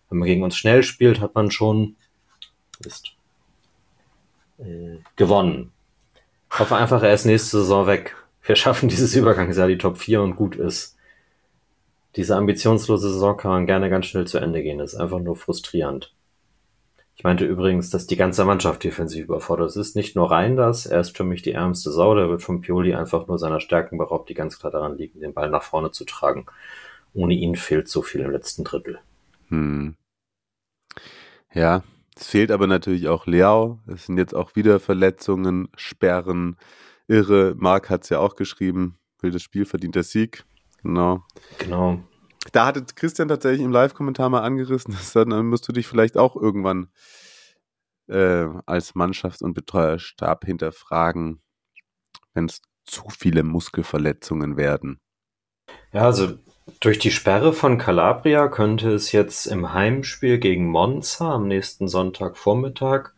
[0.08, 1.96] Wenn man gegen uns schnell spielt, hat man schon
[2.86, 3.12] ist,
[4.58, 5.72] äh, gewonnen.
[6.52, 8.14] Ich hoffe einfach, er ist nächste Saison weg.
[8.42, 10.96] Wir schaffen dieses Übergangsjahr die Top 4 und gut ist.
[12.16, 14.78] Diese ambitionslose Saison kann man gerne ganz schnell zu Ende gehen.
[14.78, 16.12] Das ist einfach nur frustrierend.
[17.14, 19.96] Ich meinte übrigens, dass die ganze Mannschaft defensiv überfordert ist.
[19.96, 23.28] Nicht nur Reinders, er ist für mich die ärmste Sau, der wird von Pioli einfach
[23.28, 26.46] nur seiner Stärken beraubt, die ganz klar daran liegen, den Ball nach vorne zu tragen.
[27.14, 28.98] Ohne ihn fehlt so viel im letzten Drittel.
[29.48, 29.94] Hm.
[31.52, 31.82] Ja,
[32.16, 33.78] es fehlt aber natürlich auch Leao.
[33.86, 36.56] Es sind jetzt auch wieder Verletzungen, Sperren,
[37.08, 37.54] irre.
[37.56, 38.98] Marc hat es ja auch geschrieben.
[39.20, 40.44] Wildes Spiel, verdient der Sieg.
[40.82, 41.24] Genau.
[41.58, 42.02] Genau.
[42.50, 46.16] Da hatte Christian tatsächlich im Live-Kommentar mal angerissen, dass dann, dann musst du dich vielleicht
[46.16, 46.88] auch irgendwann
[48.08, 51.40] äh, als Mannschafts- und Betreuerstab hinterfragen,
[52.34, 55.00] wenn es zu viele Muskelverletzungen werden.
[55.92, 56.38] Ja, also
[56.80, 63.10] durch die Sperre von Calabria könnte es jetzt im Heimspiel gegen Monza am nächsten Sonntagvormittag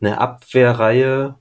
[0.00, 1.36] eine Abwehrreihe.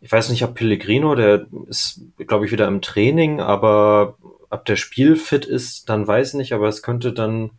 [0.00, 4.16] Ich weiß nicht, ob Pellegrino, der ist, glaube ich, wieder im Training, aber
[4.50, 7.50] ob der Spiel fit ist, dann weiß ich nicht, aber es könnte dann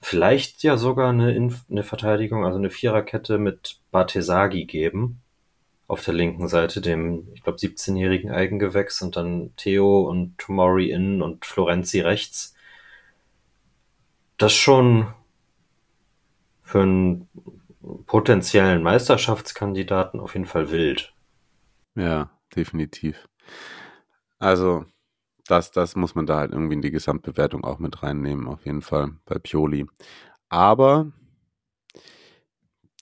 [0.00, 5.20] vielleicht ja sogar eine, Inf eine Verteidigung, also eine Viererkette mit Bartesagi geben.
[5.86, 11.22] Auf der linken Seite, dem, ich glaube, 17-jährigen Eigengewächs und dann Theo und Tomori innen
[11.22, 12.54] und Florenzi rechts.
[14.36, 15.06] Das schon
[16.62, 17.28] für einen
[18.06, 21.14] potenziellen Meisterschaftskandidaten auf jeden Fall wild.
[21.98, 23.28] Ja, definitiv.
[24.38, 24.84] Also,
[25.46, 28.82] das, das muss man da halt irgendwie in die Gesamtbewertung auch mit reinnehmen, auf jeden
[28.82, 29.86] Fall bei Pioli.
[30.48, 31.10] Aber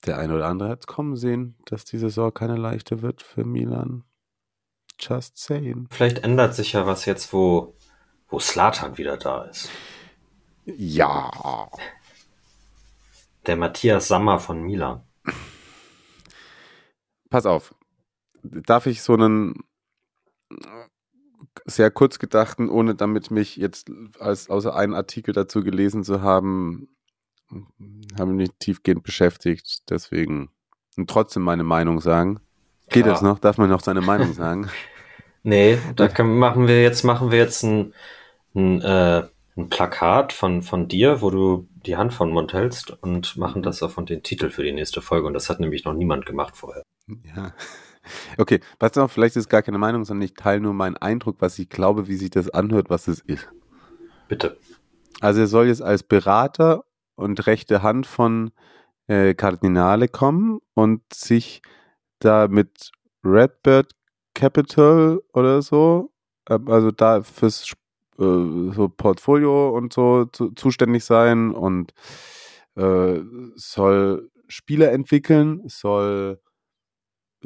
[0.06, 3.44] der eine oder andere hat es kommen sehen, dass die Saison keine leichte wird für
[3.44, 4.04] Milan.
[4.98, 5.88] Just saying.
[5.90, 7.76] Vielleicht ändert sich ja was jetzt, wo,
[8.28, 9.68] wo Slatan wieder da ist.
[10.64, 11.68] Ja.
[13.44, 15.02] Der Matthias Sammer von Milan.
[17.28, 17.74] Pass auf.
[18.66, 19.54] Darf ich so einen
[21.64, 26.88] sehr kurz gedachten, ohne damit mich jetzt als außer einen Artikel dazu gelesen zu haben,
[28.18, 30.50] habe mich tiefgehend beschäftigt, deswegen
[30.96, 32.40] und trotzdem meine Meinung sagen.
[32.88, 33.14] Geht Klar.
[33.14, 33.38] das noch?
[33.38, 34.68] Darf man noch seine Meinung sagen?
[35.48, 37.94] Nee, da können, machen wir jetzt, machen wir jetzt ein,
[38.56, 43.36] ein, äh, ein Plakat von, von dir, wo du die Hand von Mund hältst und
[43.36, 45.28] machen das auf und den Titel für die nächste Folge.
[45.28, 46.82] Und das hat nämlich noch niemand gemacht vorher.
[47.22, 47.54] Ja.
[48.38, 51.36] Okay, was noch, vielleicht ist es gar keine Meinung, sondern ich teile nur meinen Eindruck,
[51.40, 53.48] was ich glaube, wie sich das anhört, was es ist.
[54.28, 54.56] Bitte.
[55.20, 58.50] Also er soll jetzt als Berater und rechte Hand von
[59.06, 61.62] äh, Kardinale kommen und sich
[62.18, 62.90] da mit
[63.24, 63.92] Redbird
[64.34, 66.12] Capital oder so,
[66.48, 67.72] äh, also da fürs
[68.18, 71.92] äh, so Portfolio und so zu, zuständig sein und
[72.76, 73.20] äh,
[73.54, 76.40] soll Spieler entwickeln, soll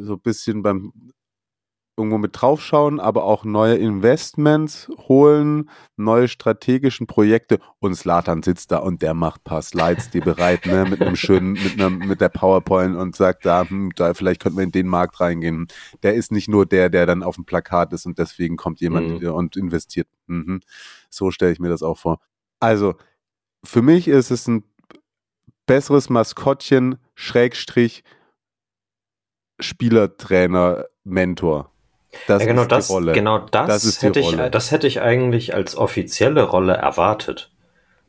[0.02, 0.92] so ein bisschen beim
[1.96, 8.78] irgendwo mit draufschauen, aber auch neue Investments holen, neue strategischen Projekte und Slatan sitzt da
[8.78, 12.22] und der macht ein paar Slides dir bereit, ne, mit einem schönen, mit einer, mit
[12.22, 15.66] der PowerPoint und sagt da, hm, da vielleicht könnten wir in den Markt reingehen.
[16.02, 19.20] Der ist nicht nur der, der dann auf dem Plakat ist und deswegen kommt jemand
[19.20, 19.28] Mhm.
[19.32, 20.08] und investiert.
[20.26, 20.60] Mhm.
[21.10, 22.20] So stelle ich mir das auch vor.
[22.60, 22.94] Also,
[23.62, 24.64] für mich ist es ein
[25.66, 28.04] besseres Maskottchen, Schrägstrich,
[29.60, 31.70] Spielertrainer, Mentor.
[32.26, 33.12] Das ja, genau ist das, die Rolle.
[33.12, 37.50] Genau das, das hätte ich, das hätte ich eigentlich als offizielle Rolle erwartet.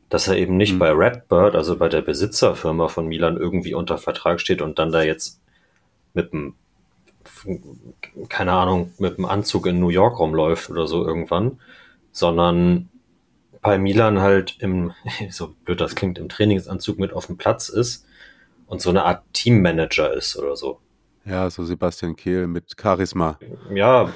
[0.08, 0.78] Dass er eben nicht hm.
[0.78, 5.02] bei Redbird, also bei der Besitzerfirma von Milan, irgendwie unter Vertrag steht und dann da
[5.02, 5.40] jetzt
[6.12, 6.54] mit einem,
[8.28, 11.60] keine Ahnung, mit einem Anzug in New York rumläuft oder so irgendwann,
[12.10, 12.90] sondern
[13.62, 14.92] bei Milan halt im,
[15.30, 18.04] so blöd das klingt, im Trainingsanzug mit auf dem Platz ist
[18.66, 20.80] und so eine Art Teammanager ist oder so.
[21.24, 23.38] Ja, so Sebastian Kehl mit Charisma.
[23.72, 24.10] Ja,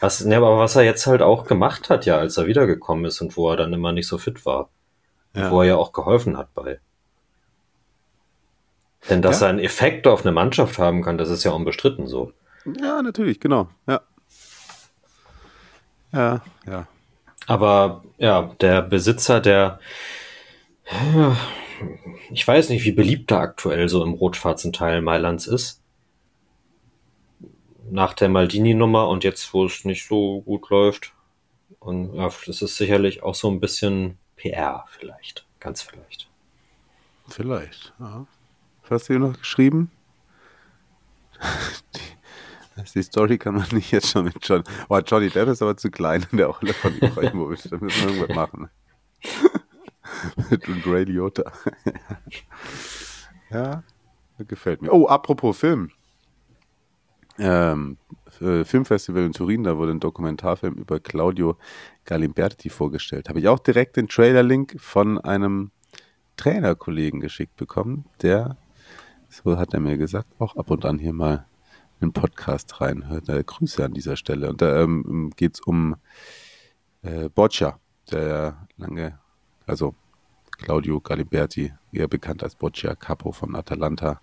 [0.00, 3.20] was, ne, aber was er jetzt halt auch gemacht hat, ja, als er wiedergekommen ist
[3.20, 4.68] und wo er dann immer nicht so fit war.
[5.34, 5.50] Ja.
[5.50, 6.80] Wo er ja auch geholfen hat bei.
[9.08, 9.46] Denn dass ja.
[9.46, 12.32] er einen Effekt auf eine Mannschaft haben kann, das ist ja unbestritten so.
[12.80, 14.00] Ja, natürlich, genau, ja.
[16.12, 16.86] Ja, ja.
[17.46, 19.78] Aber ja, der Besitzer, der
[22.30, 25.83] ich weiß nicht, wie beliebt er aktuell so im rot-schwarzen Teil Mailands ist
[27.90, 31.12] nach der Maldini-Nummer und jetzt, wo es nicht so gut läuft.
[31.80, 35.46] Und ja, das ist sicherlich auch so ein bisschen PR, vielleicht.
[35.60, 36.28] Ganz vielleicht.
[37.28, 38.26] Vielleicht, ja.
[38.82, 39.90] Was hast du hier noch geschrieben?
[42.76, 44.62] die, die Story kann man nicht jetzt schon mit John.
[44.88, 47.70] Oh, Johnny Depp ist aber zu klein in der Rolle von Ibrahimovic.
[47.70, 48.70] Da müssen wir irgendwas machen.
[50.50, 51.50] mit Ray Liotta.
[53.50, 53.82] ja,
[54.38, 54.92] gefällt mir.
[54.92, 55.90] Oh, apropos Film
[57.38, 57.98] ähm,
[58.30, 61.56] Filmfestival in Turin, da wurde ein Dokumentarfilm über Claudio
[62.04, 63.28] Galimberti vorgestellt.
[63.28, 65.70] Habe ich auch direkt den Trailer-Link von einem
[66.36, 68.56] Trainerkollegen geschickt bekommen, der,
[69.28, 71.46] so hat er mir gesagt, auch ab und an hier mal
[72.00, 73.28] einen Podcast reinhört.
[73.28, 74.50] Äh, Grüße an dieser Stelle.
[74.50, 75.96] Und da ähm, geht es um
[77.02, 77.78] äh, Boccia,
[78.10, 79.18] der lange,
[79.66, 79.94] also
[80.58, 84.20] Claudio Galimberti, eher bekannt als Boccia Capo von Atalanta,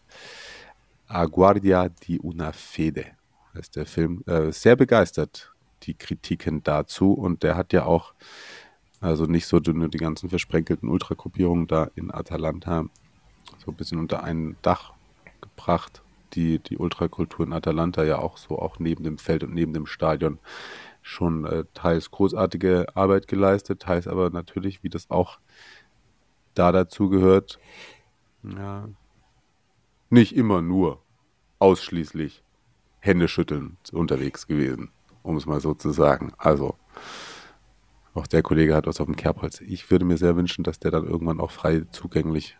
[1.13, 3.06] A Guardia di una Fede
[3.54, 4.24] ist der Film.
[4.28, 7.12] Äh, sehr begeistert, die Kritiken dazu.
[7.12, 8.13] Und der hat ja auch,
[9.02, 12.86] also nicht so nur die ganzen versprenkelten Ultragruppierungen da in Atalanta
[13.58, 14.93] so ein bisschen unter ein Dach
[15.41, 16.02] gebracht.
[16.34, 19.86] Die, die Ultrakultur in Atalanta ja auch so, auch neben dem Feld und neben dem
[19.86, 20.39] Stadion
[21.02, 25.39] schon äh, teils großartige Arbeit geleistet, teils aber natürlich, wie das auch
[26.54, 27.60] da dazu gehört,
[28.43, 28.88] ja,
[30.12, 31.02] nicht immer nur
[31.60, 32.43] ausschließlich
[33.00, 34.91] Händeschütteln unterwegs gewesen,
[35.24, 36.34] um es mal so zu sagen.
[36.38, 36.76] Also,
[38.13, 39.62] auch der Kollege hat was auf dem Kerbholz.
[39.62, 42.58] Ich würde mir sehr wünschen, dass der dann irgendwann auch frei zugänglich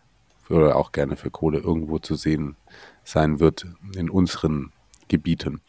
[0.48, 2.56] oder auch gerne für Kohle irgendwo zu sehen
[3.04, 4.72] sein wird in unseren
[5.08, 5.60] Gebieten.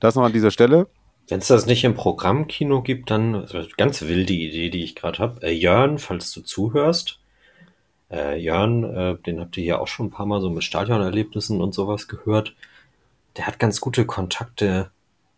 [0.00, 0.88] Das noch an dieser Stelle.
[1.28, 5.42] Wenn es das nicht im Programmkino gibt, dann ganz wilde Idee, die ich gerade habe.
[5.42, 7.18] Äh, Jörn, falls du zuhörst,
[8.10, 11.60] äh, Jörn, äh, den habt ihr ja auch schon ein paar Mal so mit Stadionerlebnissen
[11.60, 12.54] und sowas gehört.
[13.36, 14.90] Der hat ganz gute Kontakte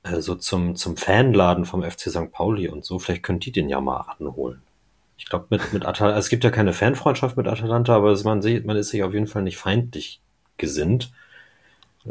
[0.03, 2.31] äh, so zum, zum Fanladen vom FC St.
[2.33, 2.99] Pauli und so.
[2.99, 4.63] Vielleicht könnt ihr den ja mal anholen.
[5.19, 8.67] Ich glaube, mit, mit Atalanta, es gibt ja keine Fanfreundschaft mit Atalanta, aber man, sieht,
[8.67, 10.21] man ist sich auf jeden Fall nicht feindlich
[10.59, 11.13] gesinnt.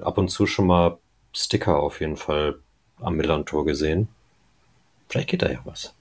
[0.02, 0.98] Ab und zu schon mal
[1.34, 2.60] Sticker auf jeden Fall
[3.00, 4.08] am Millantor gesehen.
[5.08, 5.94] Vielleicht geht da ja was.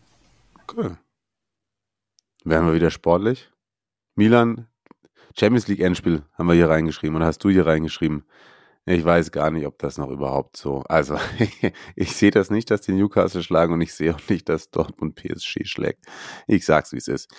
[0.75, 0.97] Cool.
[2.45, 3.49] Wären wir wieder sportlich?
[4.15, 4.69] Milan,
[5.39, 8.25] Champions League Endspiel haben wir hier reingeschrieben und hast du hier reingeschrieben.
[8.87, 10.83] Ich weiß gar nicht, ob das noch überhaupt so.
[10.89, 11.19] Also,
[11.97, 15.17] ich sehe das nicht, dass die Newcastle schlagen und ich sehe auch nicht, dass Dortmund
[15.17, 16.05] PSG schlägt.
[16.47, 17.31] Ich sag's, wie es ist.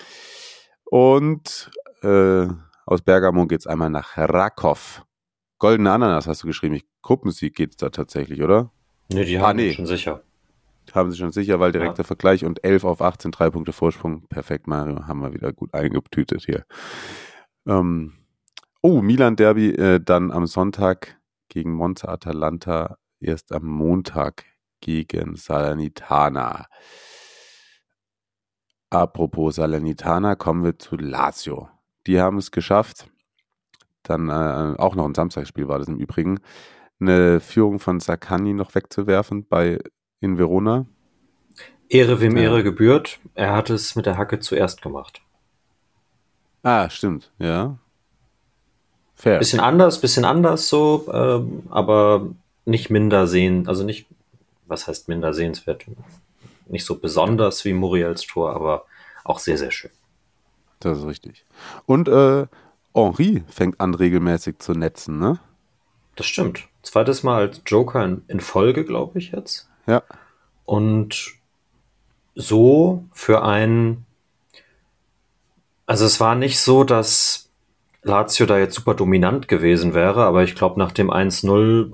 [0.84, 2.48] Und äh,
[2.86, 5.04] aus Bergamo geht's einmal nach Rakow.
[5.60, 6.76] Goldene Ananas hast du geschrieben.
[6.76, 8.72] Ich, Gruppensieg geht's da tatsächlich, oder?
[9.10, 9.74] Nee, die ah, haben ah, nee.
[9.74, 10.24] schon sicher.
[10.94, 12.08] Haben sie schon sicher, weil direkter ja.
[12.08, 14.28] Vergleich und 11 auf 18, drei Punkte Vorsprung.
[14.28, 15.08] Perfekt, Mario.
[15.08, 16.66] Haben wir wieder gut eingetütet hier.
[17.68, 18.14] Ähm,
[18.82, 21.20] oh, Milan Derby äh, dann am Sonntag
[21.50, 24.46] gegen Monza Atalanta, erst am Montag
[24.82, 26.68] gegen Salernitana.
[28.90, 31.70] Apropos Salernitana, kommen wir zu Lazio.
[32.08, 33.10] Die haben es geschafft.
[34.04, 36.40] Dann äh, auch noch ein Samstagsspiel war das im Übrigen.
[37.00, 39.80] Eine Führung von Sakani noch wegzuwerfen bei
[40.26, 40.86] in Verona.
[41.88, 42.44] Ehre wem ja.
[42.44, 43.20] Ehre gebührt.
[43.36, 45.22] Er hat es mit der Hacke zuerst gemacht.
[46.64, 47.78] Ah, stimmt, ja.
[49.16, 49.40] Fair.
[49.40, 52.28] Bisschen anders, bisschen anders so, ähm, aber
[52.66, 54.08] nicht minder sehen, also nicht,
[54.66, 55.86] was heißt minder sehenswert?
[56.68, 58.86] Nicht so besonders wie Muriels Tor, aber
[59.24, 59.92] auch sehr, sehr schön.
[60.80, 61.46] Das ist richtig.
[61.86, 62.48] Und äh,
[62.94, 65.40] Henri fängt an, regelmäßig zu netzen, ne?
[66.16, 66.68] Das stimmt.
[66.82, 69.70] Zweites Mal als Joker in, in Folge, glaube ich jetzt.
[69.88, 70.04] Ja.
[70.66, 71.34] Und
[72.36, 74.06] so für einen
[75.86, 77.50] Also es war nicht so, dass
[78.04, 81.94] Lazio da jetzt super dominant gewesen wäre, aber ich glaube nach dem 1-0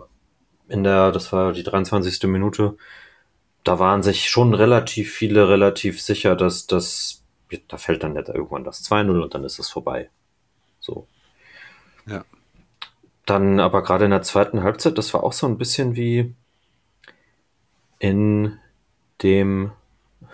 [0.68, 2.24] in der, das war die 23.
[2.24, 2.78] Minute,
[3.64, 7.24] da waren sich schon relativ viele relativ sicher, dass das,
[7.68, 10.10] da fällt dann irgendwann das 2-0 und dann ist es vorbei.
[10.80, 11.08] So.
[12.08, 12.24] Ja.
[13.26, 16.34] Dann aber gerade in der zweiten Halbzeit, das war auch so ein bisschen wie
[18.02, 18.58] in
[19.22, 19.72] dem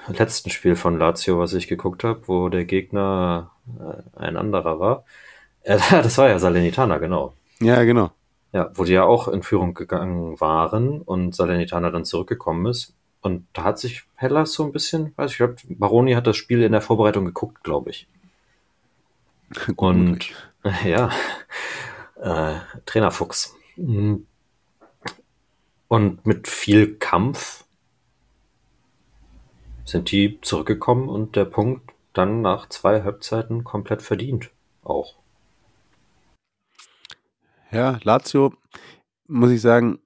[0.08, 5.04] letzten Spiel von Lazio, was ich geguckt habe, wo der Gegner äh, ein anderer war.
[5.64, 7.34] Äh, das war ja Salernitana, genau.
[7.60, 8.12] Ja, genau.
[8.54, 12.96] Ja, wo die ja auch in Führung gegangen waren und Salernitana dann zurückgekommen ist.
[13.20, 16.64] Und da hat sich Hellas so ein bisschen, weiß ich, glaube, Baroni hat das Spiel
[16.64, 18.08] in der Vorbereitung geguckt, glaube ich.
[19.76, 20.30] und
[20.86, 21.10] ja,
[22.22, 22.56] äh,
[22.86, 23.54] Trainerfuchs.
[25.88, 27.66] Und mit viel Kampf
[29.86, 34.52] sind die zurückgekommen und der Punkt dann nach zwei Halbzeiten komplett verdient.
[34.84, 35.16] Auch.
[37.72, 38.54] Ja, Lazio,
[39.28, 40.00] muss ich sagen,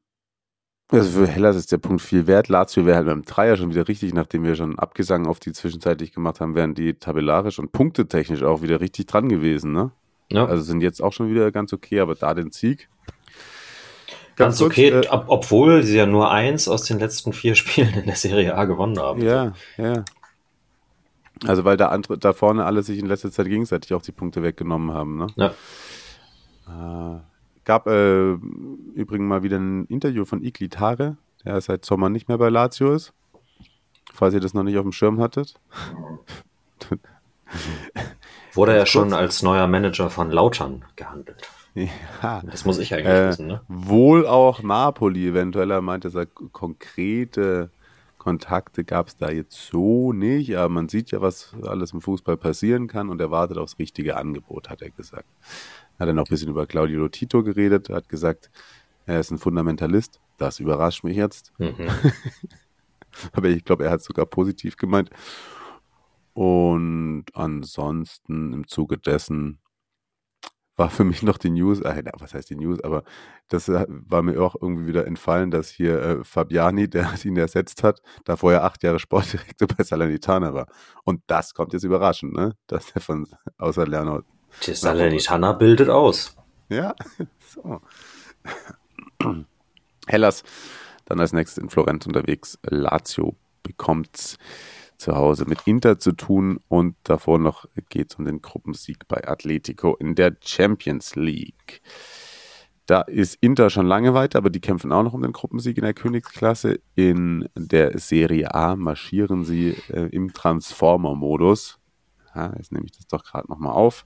[0.90, 2.50] also für Hellas ist der Punkt viel wert.
[2.50, 6.12] Lazio wäre halt beim Dreier schon wieder richtig, nachdem wir schon Abgesang auf die zwischenzeitlich
[6.12, 9.92] gemacht haben, wären die tabellarisch und punktetechnisch auch wieder richtig dran gewesen, ne?
[10.32, 10.46] Ja.
[10.46, 12.90] Also sind jetzt auch schon wieder ganz okay, aber da den Sieg.
[14.42, 17.94] Ganz, ganz okay, äh, ob, obwohl sie ja nur eins aus den letzten vier Spielen
[17.94, 19.22] in der Serie A gewonnen haben.
[19.22, 20.04] Ja, ja.
[21.46, 24.44] Also weil da, andere, da vorne alle sich in letzter Zeit gegenseitig auch die Punkte
[24.44, 25.18] weggenommen haben.
[25.18, 25.28] Ne?
[25.36, 27.16] Ja.
[27.16, 27.20] Äh,
[27.66, 32.50] gab äh, übrigens mal wieder ein Interview von Iglitare, der seit Sommer nicht mehr bei
[32.50, 33.14] Lazio ist.
[34.14, 35.56] Falls ihr das noch nicht auf dem Schirm hattet.
[38.54, 41.50] Wurde er schon als neuer Manager von Lautern gehandelt.
[41.74, 42.42] Ja.
[42.46, 43.62] Das muss ich eigentlich äh, wissen, ne?
[43.68, 45.72] Wohl auch Napoli eventuell.
[45.72, 47.72] Er meinte, er konkrete
[48.18, 52.38] Kontakte gab es da jetzt so nicht, aber man sieht ja, was alles im Fußball
[52.38, 55.28] passieren kann und er wartet aufs richtige Angebot, hat er gesagt.
[55.98, 58.52] Hat er noch ein bisschen über Claudio Tito geredet, hat gesagt,
[59.06, 60.20] er ist ein Fundamentalist.
[60.38, 61.52] Das überrascht mich jetzt.
[61.58, 61.90] Mhm.
[63.34, 65.10] aber ich glaube, er hat es sogar positiv gemeint.
[66.34, 69.60] Und ansonsten im Zuge dessen
[70.76, 73.04] war für mich noch die News, äh, was heißt die News, aber
[73.50, 77.84] das äh, war mir auch irgendwie wieder entfallen, dass hier äh, Fabiani, der ihn ersetzt
[77.84, 80.68] hat, da vorher acht Jahre Sportdirektor bei Salernitana war.
[81.04, 82.56] Und das kommt jetzt überraschend, ne?
[82.68, 84.24] Dass der von außer Lerner.
[84.66, 86.36] Der Salernitana bildet aus.
[86.70, 86.96] Ja,
[87.40, 87.82] so.
[90.08, 90.44] Hellas,
[91.06, 92.58] dann als nächstes in Florenz unterwegs.
[92.64, 94.38] Lazio bekommt
[95.02, 99.28] zu Hause mit Inter zu tun und davor noch geht es um den Gruppensieg bei
[99.28, 101.82] Atletico in der Champions League.
[102.86, 105.84] Da ist Inter schon lange weiter, aber die kämpfen auch noch um den Gruppensieg in
[105.84, 106.80] der Königsklasse.
[106.96, 111.80] In der Serie A marschieren sie äh, im Transformer-Modus.
[112.36, 114.06] Ja, jetzt nehme ich das doch gerade nochmal auf.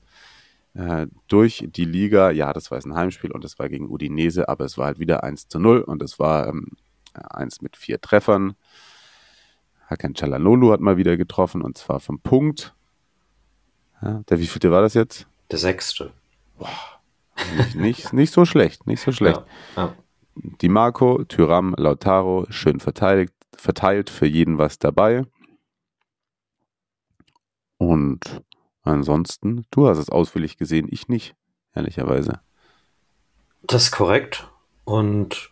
[0.73, 4.49] Äh, durch die Liga, ja, das war jetzt ein Heimspiel und das war gegen Udinese,
[4.49, 6.71] aber es war halt wieder 1 zu 0 und es war ähm,
[7.13, 8.55] eins mit vier Treffern.
[9.87, 12.75] Hakan Chalanolu hat mal wieder getroffen und zwar vom Punkt.
[14.01, 15.27] Ja, der wievielte war das jetzt?
[15.51, 16.11] Der sechste.
[16.57, 16.69] Boah,
[17.57, 19.41] nicht, nicht, nicht so schlecht, nicht so schlecht.
[19.75, 19.95] Ja, ja.
[20.61, 25.23] Die Marco, Tyram, Lautaro, schön verteilt, verteilt für jeden was dabei.
[27.77, 28.41] Und
[28.83, 31.35] ansonsten, du hast es ausführlich gesehen, ich nicht,
[31.73, 32.41] ehrlicherweise.
[33.63, 34.49] Das ist korrekt.
[34.83, 35.51] Und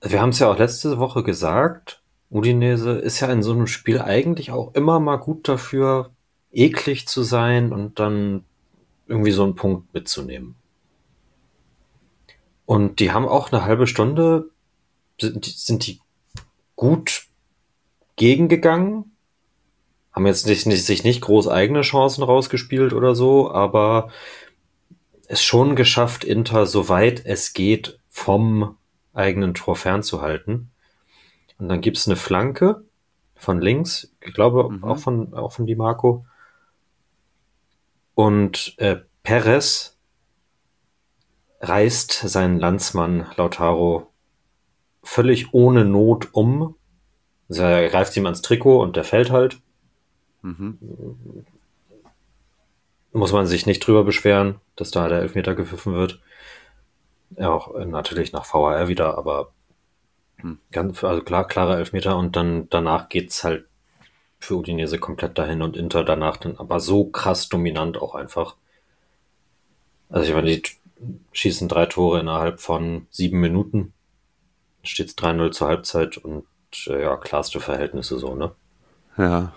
[0.00, 4.00] wir haben es ja auch letzte Woche gesagt, Udinese ist ja in so einem Spiel
[4.00, 6.10] eigentlich auch immer mal gut dafür,
[6.52, 8.44] eklig zu sein und dann
[9.06, 10.56] irgendwie so einen Punkt mitzunehmen.
[12.66, 14.50] Und die haben auch eine halbe Stunde,
[15.20, 16.00] sind, sind die
[16.76, 17.26] gut
[18.16, 19.16] gegengegangen,
[20.12, 24.10] haben jetzt nicht, nicht, sich nicht groß eigene Chancen rausgespielt oder so, aber
[25.26, 28.76] es schon geschafft, Inter, soweit es geht, vom
[29.12, 30.70] eigenen Tor fernzuhalten.
[31.58, 32.84] Und dann gibt es eine Flanke
[33.34, 34.84] von links, ich glaube mhm.
[34.84, 36.24] auch von, auch von Di Marco.
[38.14, 39.96] Und äh, Perez
[41.60, 44.10] reißt seinen Landsmann Lautaro
[45.02, 46.76] völlig ohne Not um.
[47.48, 49.60] Also er greift ihm ans Trikot und der fällt halt.
[50.42, 50.78] Mhm.
[53.12, 56.20] Muss man sich nicht drüber beschweren, dass da der Elfmeter gepfiffen wird.
[57.36, 59.52] Ja, auch äh, natürlich nach VAR wieder, aber.
[60.72, 63.66] Ganz, also klar, klarer Elfmeter und dann danach geht's halt
[64.38, 68.56] für Udinese komplett dahin und Inter danach dann aber so krass dominant auch einfach.
[70.10, 70.62] Also ich meine, die
[71.32, 73.92] schießen drei Tore innerhalb von sieben Minuten.
[74.82, 76.44] Steht 3-0 zur Halbzeit und
[76.86, 78.52] äh, ja, klarste Verhältnisse so, ne?
[79.16, 79.52] Ja.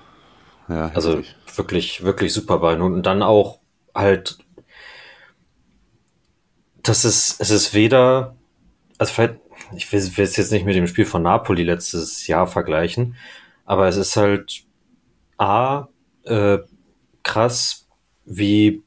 [0.70, 1.22] Ja, also
[1.56, 3.60] wirklich, wirklich super bei Und dann auch
[3.96, 4.38] halt,
[6.84, 8.36] das ist, es ist weder,
[8.98, 9.36] also vielleicht,
[9.76, 13.16] ich will, es jetzt nicht mit dem Spiel von Napoli letztes Jahr vergleichen,
[13.66, 14.64] aber es ist halt
[15.38, 15.88] A,
[16.24, 16.60] äh,
[17.24, 17.88] krass,
[18.26, 18.84] wie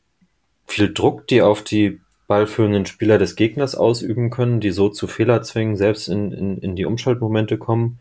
[0.67, 5.43] viel Druck die auf die ballführenden Spieler des Gegners ausüben können, die so zu Fehler
[5.43, 7.99] zwingen, selbst in, in, in die Umschaltmomente kommen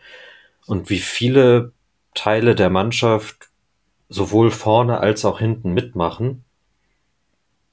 [0.67, 1.71] und wie viele
[2.13, 3.49] Teile der Mannschaft
[4.07, 6.43] sowohl vorne als auch hinten mitmachen.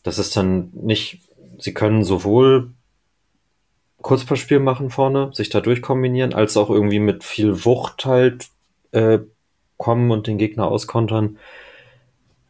[0.02, 1.20] Das ist dann nicht,
[1.58, 2.70] sie können sowohl
[4.06, 8.46] Kurzpassspiel machen vorne, sich da durchkombinieren, als auch irgendwie mit viel Wucht halt
[8.92, 9.18] äh,
[9.78, 11.40] kommen und den Gegner auskontern.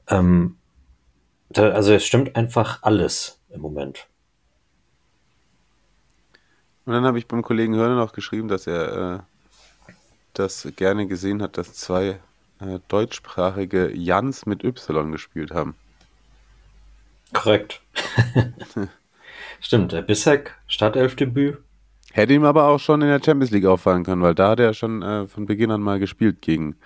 [0.07, 0.59] Ähm,
[1.49, 4.07] da, also es stimmt einfach alles im Moment.
[6.85, 9.25] Und dann habe ich beim Kollegen Hörner noch geschrieben, dass er
[9.89, 9.93] äh,
[10.35, 12.21] das gerne gesehen hat, dass zwei
[12.61, 15.75] äh, deutschsprachige Jans mit Y gespielt haben.
[17.33, 17.81] Korrekt.
[19.61, 21.59] Stimmt, der Bissek, Startelfdebüt.
[22.13, 24.73] Hätte ihm aber auch schon in der Champions League auffallen können, weil da hat er
[24.73, 26.77] schon äh, von Beginn an mal gespielt gegen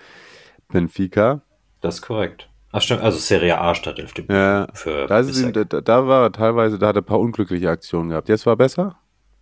[0.67, 1.41] Benfica.
[1.79, 2.49] Das ist korrekt.
[2.73, 6.77] Ach stimmt, also Serie A Startelfdebüt Ja, für da, ihm, da, da war er teilweise,
[6.79, 8.29] da hat er ein paar unglückliche Aktionen gehabt.
[8.29, 8.97] Jetzt war besser?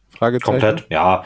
[0.09, 0.59] Fragezeichen.
[0.59, 1.23] Komplett, ja.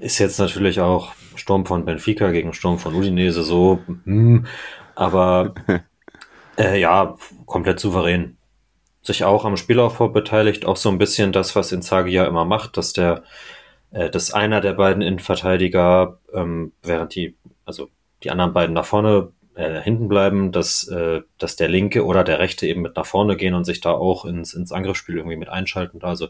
[0.00, 4.46] Ist jetzt natürlich auch Sturm von Benfica gegen Sturm von Udinese so, hm,
[4.94, 5.54] aber
[6.58, 8.37] äh, ja, komplett souverän.
[9.08, 12.76] Sich auch am Spielaufbau beteiligt, auch so ein bisschen das, was Inzaghi ja immer macht,
[12.76, 13.22] dass der,
[13.90, 17.34] äh, dass einer der beiden Innenverteidiger, ähm, während die,
[17.64, 17.88] also
[18.22, 22.38] die anderen beiden nach vorne äh, hinten bleiben, dass, äh, dass der linke oder der
[22.38, 25.48] rechte eben mit nach vorne gehen und sich da auch ins, ins Angriffsspiel irgendwie mit
[25.48, 26.02] einschalten.
[26.02, 26.28] Also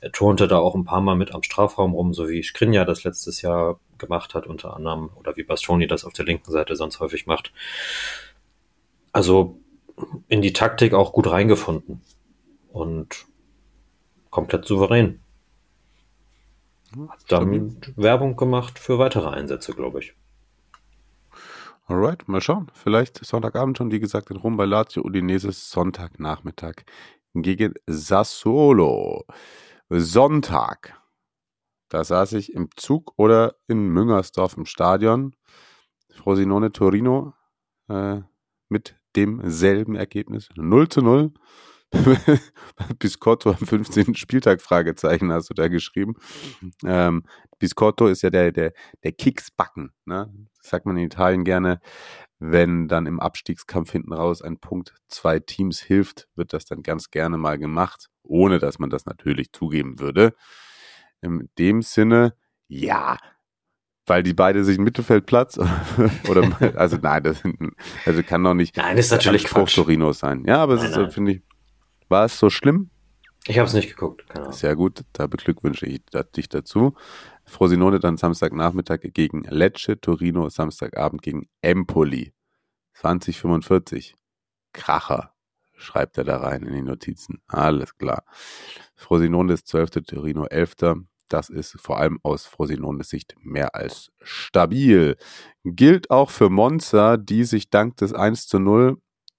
[0.00, 3.04] er turnte da auch ein paar Mal mit am Strafraum rum, so wie Skriniar das
[3.04, 7.00] letztes Jahr gemacht hat, unter anderem, oder wie Bastoni das auf der linken Seite sonst
[7.00, 7.52] häufig macht.
[9.12, 9.58] Also
[10.28, 12.00] in die Taktik auch gut reingefunden
[12.74, 13.26] und
[14.30, 15.20] komplett souverän.
[17.08, 20.14] Hat dann Werbung gemacht für weitere Einsätze, glaube ich.
[21.86, 22.70] Alright, mal schauen.
[22.74, 26.84] Vielleicht Sonntagabend schon, wie gesagt, in Rom bei Lazio Udinese Sonntagnachmittag
[27.34, 29.24] gegen Sassuolo.
[29.88, 31.00] Sonntag.
[31.88, 35.36] Da saß ich im Zug oder in Müngersdorf im Stadion.
[36.10, 37.34] Frosinone Torino
[37.88, 38.20] äh,
[38.68, 40.48] mit demselben Ergebnis.
[40.56, 41.32] 0 zu 0.
[42.98, 44.14] Biscotto am 15.
[44.14, 46.14] Spieltag, Fragezeichen, hast du da geschrieben.
[46.84, 47.24] Ähm,
[47.58, 48.72] Biscotto ist ja der, der,
[49.02, 50.32] der Kicksbacken, ne?
[50.58, 51.80] Das sagt man in Italien gerne.
[52.38, 57.10] Wenn dann im Abstiegskampf hinten raus ein Punkt zwei Teams hilft, wird das dann ganz
[57.10, 60.34] gerne mal gemacht, ohne dass man das natürlich zugeben würde.
[61.20, 62.34] In dem Sinne,
[62.68, 63.18] ja,
[64.06, 65.58] weil die beide sich im Mittelfeld Platz
[66.28, 67.42] oder also nein, das
[68.04, 68.76] also kann doch nicht.
[68.76, 69.76] Nein, ist natürlich Quatsch.
[69.76, 70.44] Torino sein.
[70.46, 71.42] Ja, aber es ist, finde ich,
[72.08, 72.90] war es so schlimm?
[73.46, 74.26] Ich habe es nicht geguckt.
[74.28, 74.56] Keine Ahnung.
[74.56, 76.02] Sehr gut, da beglückwünsche ich
[76.34, 76.94] dich dazu.
[77.44, 82.32] Frosinone dann Samstagnachmittag gegen Lecce, Torino Samstagabend gegen Empoli.
[82.94, 84.14] 2045.
[84.72, 85.34] Kracher,
[85.76, 87.42] schreibt er da rein in die Notizen.
[87.46, 88.24] Alles klar.
[88.94, 90.96] Frosinone ist 12., Torino 11.
[91.28, 95.16] Das ist vor allem aus Frosinones Sicht mehr als stabil.
[95.64, 98.98] Gilt auch für Monza, die sich dank des 1 zu 0,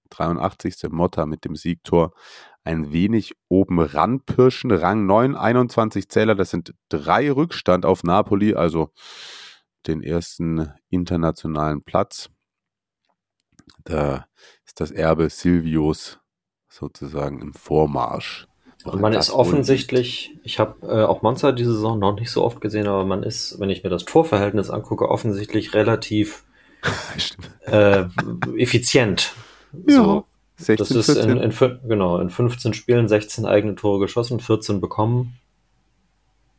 [0.09, 0.89] 83.
[0.89, 2.13] Motta mit dem Siegtor,
[2.66, 4.72] ein wenig oben ranpirschen.
[4.72, 8.89] Rang 9, 21 Zähler, das sind drei Rückstand auf Napoli, also
[9.88, 12.30] den ersten internationalen Platz.
[13.84, 14.26] Da
[14.66, 16.20] ist das Erbe Silvios
[16.68, 18.47] sozusagen im Vormarsch.
[18.84, 22.61] Und man ist offensichtlich, ich habe äh, auch Monza diese Saison noch nicht so oft
[22.61, 26.45] gesehen, aber man ist, wenn ich mir das Torverhältnis angucke, offensichtlich relativ
[27.61, 28.05] äh,
[28.57, 29.34] effizient.
[29.88, 29.95] Ja.
[29.95, 30.26] So,
[30.58, 35.38] 16, das ist in, in, genau, in 15 Spielen 16 eigene Tore geschossen, 14 bekommen.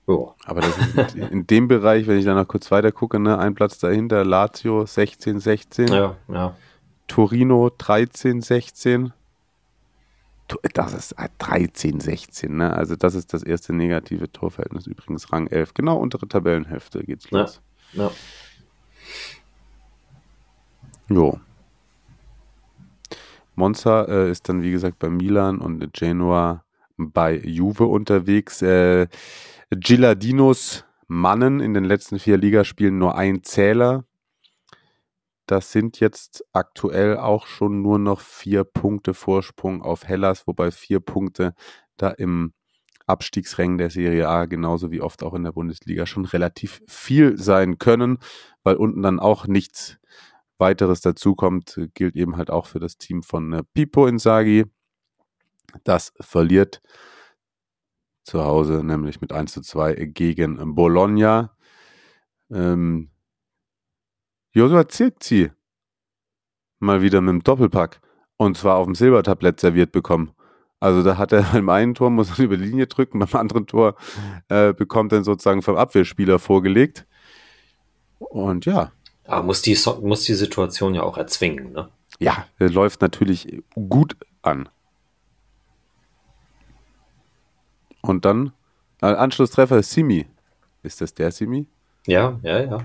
[0.07, 0.35] Jo.
[0.45, 3.55] Aber das ist in dem Bereich, wenn ich da noch kurz weiter gucke, ne, ein
[3.55, 5.89] Platz dahinter, Lazio 16, 16.
[5.89, 6.55] Ja, ja.
[7.09, 9.13] Torino 13, 16.
[10.75, 12.73] Das ist 13, 16, ne?
[12.73, 14.87] Also das ist das erste negative Torverhältnis.
[14.87, 15.75] Übrigens Rang 11.
[15.75, 17.61] Genau untere Tabellenhälfte geht's los.
[17.93, 18.05] Ja.
[18.05, 18.11] ja.
[21.09, 21.41] Jo.
[23.57, 26.65] Monza äh, ist dann, wie gesagt, bei Milan und Genoa
[26.97, 28.63] bei Juve unterwegs.
[28.63, 29.09] Äh,
[29.71, 34.05] Giladinos Mannen in den letzten vier Ligaspielen nur ein Zähler.
[35.47, 40.99] Das sind jetzt aktuell auch schon nur noch vier Punkte Vorsprung auf Hellas, wobei vier
[41.01, 41.55] Punkte
[41.97, 42.53] da im
[43.07, 47.79] Abstiegsrängen der Serie A genauso wie oft auch in der Bundesliga schon relativ viel sein
[47.79, 48.19] können,
[48.65, 49.99] weil unten dann auch nichts
[50.59, 54.65] weiteres dazukommt, gilt eben halt auch für das Team von äh, Pipo Insagi.
[55.85, 56.81] Das verliert
[58.25, 61.57] zu Hause, nämlich mit 1 zu 2 gegen Bologna.
[62.51, 63.11] Ähm,
[64.53, 65.53] Josua Zirkzi
[66.79, 68.01] mal wieder mit dem Doppelpack
[68.37, 70.33] und zwar auf dem Silbertablett serviert bekommen.
[70.81, 73.67] Also da hat er beim einen Tor, muss er über die Linie drücken, beim anderen
[73.67, 73.97] Tor
[74.49, 77.07] äh, bekommt er sozusagen vom Abwehrspieler vorgelegt.
[78.19, 78.93] Und ja.
[79.27, 81.89] Aber muss die, muss die Situation ja auch erzwingen, ne?
[82.18, 84.68] Ja, läuft natürlich gut an.
[88.01, 88.53] Und dann,
[89.03, 90.27] äh, Anschlusstreffer Simi.
[90.83, 91.66] Ist das der Simi?
[92.07, 92.79] Ja, ja, ja.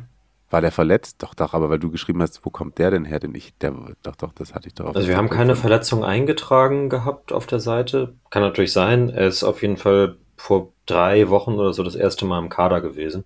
[0.50, 1.24] War der verletzt?
[1.24, 3.20] Doch, doch, aber weil du geschrieben hast, wo kommt der denn her?
[3.20, 3.74] Denn ich, der,
[4.04, 4.94] doch, doch, das hatte ich doch.
[4.94, 8.16] Also wir haben keine Verletzung eingetragen gehabt auf der Seite.
[8.32, 9.10] Kann natürlich sein.
[9.10, 12.82] Er ist auf jeden Fall vor drei Wochen oder so das erste Mal im Kader
[12.82, 13.24] gewesen.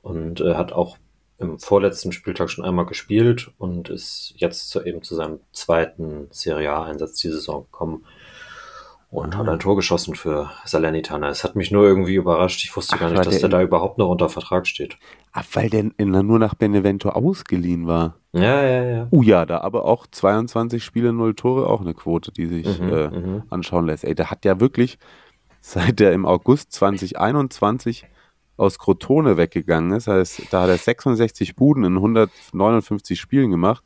[0.00, 0.96] Und äh, hat auch
[1.42, 6.72] im vorletzten Spieltag schon einmal gespielt und ist jetzt zu, eben zu seinem zweiten Serie
[6.72, 8.04] A-Einsatz die Saison gekommen
[9.12, 9.38] und ah.
[9.38, 11.28] hat ein Tor geschossen für Salernitana.
[11.28, 12.64] Es hat mich nur irgendwie überrascht.
[12.64, 14.96] Ich wusste Ach, gar nicht, dass der, der da überhaupt noch unter Vertrag steht.
[15.32, 18.16] Ach, weil der nur nach Benevento ausgeliehen war.
[18.32, 19.08] Ja, ja, ja.
[19.10, 22.92] Uh ja, da aber auch 22 Spiele, 0 Tore, auch eine Quote, die sich mhm,
[22.92, 23.42] äh, mhm.
[23.50, 24.04] anschauen lässt.
[24.04, 24.98] Ey, der hat ja wirklich,
[25.60, 28.06] seit er im August 2021
[28.62, 33.84] aus Crotone weggegangen ist, heißt, da hat er 66 Buden in 159 Spielen gemacht.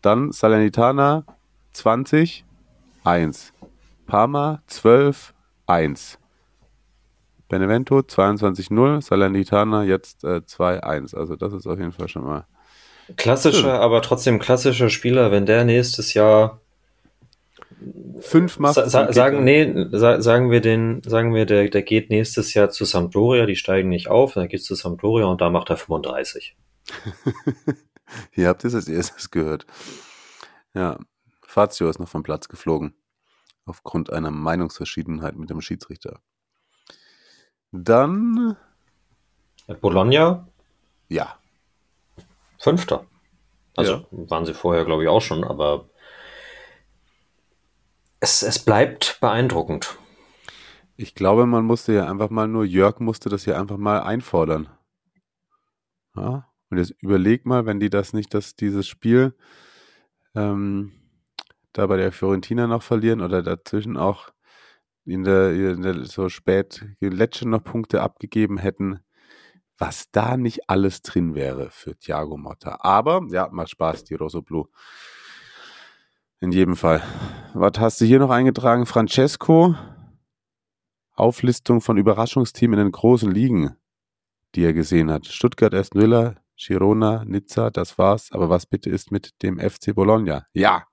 [0.00, 1.24] Dann Salernitana
[1.72, 2.44] 20,
[3.04, 3.52] 1.
[4.06, 5.34] Parma 12,
[5.66, 6.18] 1.
[7.48, 11.16] Benevento 22-0, Salernitana jetzt äh, 2-1.
[11.16, 12.46] Also das ist auf jeden Fall schon mal.
[13.16, 16.60] Klassischer, aber trotzdem klassischer Spieler, wenn der nächstes Jahr
[18.20, 18.74] fünf macht.
[18.74, 22.84] Sa sagen, nee, sa sagen wir den, sagen wir, der, der geht nächstes Jahr zu
[22.84, 26.56] Sampdoria, die steigen nicht auf, dann geht es zu Sampdoria und da macht er 35.
[28.32, 29.66] Hier habt ihr es als erstes gehört.
[30.74, 30.98] Ja,
[31.42, 32.94] Fazio ist noch vom Platz geflogen.
[33.64, 36.20] Aufgrund einer Meinungsverschiedenheit mit dem Schiedsrichter.
[37.72, 38.56] Dann.
[39.80, 40.46] Bologna?
[41.08, 41.38] Ja.
[42.58, 43.06] Fünfter.
[43.76, 44.06] Also ja.
[44.10, 45.88] waren sie vorher, glaube ich, auch schon, aber
[48.20, 49.98] es, es bleibt beeindruckend.
[50.96, 54.68] Ich glaube, man musste ja einfach mal nur, Jörg musste das ja einfach mal einfordern.
[56.16, 56.50] Ja?
[56.70, 59.36] Und jetzt überleg mal, wenn die das nicht, dass dieses Spiel
[60.34, 60.92] ähm,
[61.72, 64.30] da bei der Fiorentina noch verlieren oder dazwischen auch
[65.04, 69.00] in der, in der so spät letzte noch Punkte abgegeben hätten,
[69.78, 72.78] was da nicht alles drin wäre für Thiago Motta.
[72.80, 74.68] Aber ja, macht Spaß, die Rosso Blue.
[76.40, 77.02] In jedem Fall.
[77.54, 78.86] Was hast du hier noch eingetragen?
[78.86, 79.74] Francesco,
[81.14, 83.76] Auflistung von Überraschungsteam in den großen Ligen,
[84.54, 85.26] die er gesehen hat.
[85.26, 88.32] Stuttgart, Aston Girona, Nizza, das war's.
[88.32, 90.46] Aber was bitte ist mit dem FC Bologna?
[90.52, 90.84] Ja,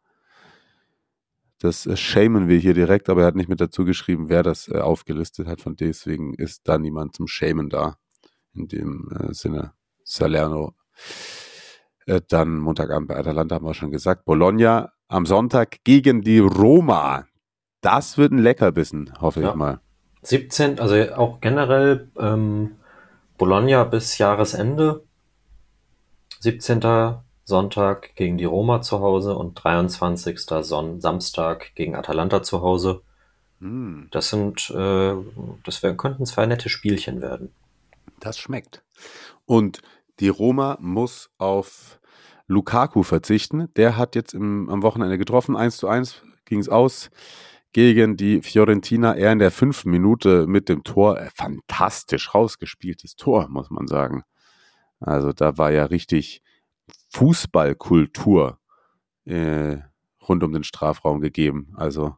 [1.64, 4.68] das äh, schämen wir hier direkt, aber er hat nicht mit dazu geschrieben, wer das
[4.68, 5.62] äh, aufgelistet hat.
[5.62, 7.96] Von deswegen ist da niemand zum Schämen da.
[8.54, 9.74] In dem äh, Sinne.
[10.04, 10.76] Salerno.
[12.28, 14.26] Dann Montagabend bei Atalanta haben wir schon gesagt.
[14.26, 17.28] Bologna am Sonntag gegen die Roma.
[17.82, 19.50] Das wird ein Leckerbissen, hoffe ja.
[19.50, 19.80] ich mal.
[20.24, 22.78] 17, also auch generell ähm,
[23.38, 25.04] Bologna bis Jahresende.
[26.40, 26.82] 17.
[27.44, 30.40] Sonntag gegen die Roma zu Hause und 23.
[30.40, 33.02] Son Samstag gegen Atalanta zu Hause.
[33.60, 34.06] Mm.
[34.12, 35.14] Das sind, äh,
[35.64, 37.54] das wär, könnten zwei nette Spielchen werden.
[38.20, 38.82] Das schmeckt.
[39.46, 39.82] Und
[40.20, 42.00] die Roma muss auf
[42.48, 43.74] Lukaku verzichten.
[43.76, 45.56] Der hat jetzt im, am Wochenende getroffen.
[45.56, 47.10] 1 zu 1 ging es aus
[47.72, 49.14] gegen die Fiorentina.
[49.16, 51.20] Er in der fünften Minute mit dem Tor.
[51.20, 54.24] Äh, fantastisch rausgespieltes Tor, muss man sagen.
[55.00, 56.42] Also da war ja richtig
[57.10, 58.60] Fußballkultur
[59.26, 59.78] äh,
[60.28, 61.74] rund um den Strafraum gegeben.
[61.76, 62.16] Also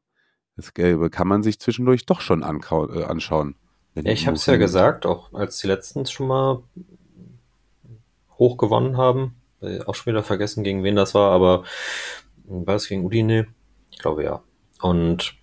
[0.56, 3.56] das Gelbe kann man sich zwischendurch doch schon äh, anschauen.
[3.96, 6.64] Ja, ich habe es ja gesagt, auch als die letztens schon mal
[8.38, 9.36] hoch gewonnen haben.
[9.86, 11.64] Auch schon wieder vergessen, gegen wen das war, aber
[12.46, 13.48] war es gegen Udine?
[13.92, 14.44] Ich glaube ja.
[14.82, 15.36] Und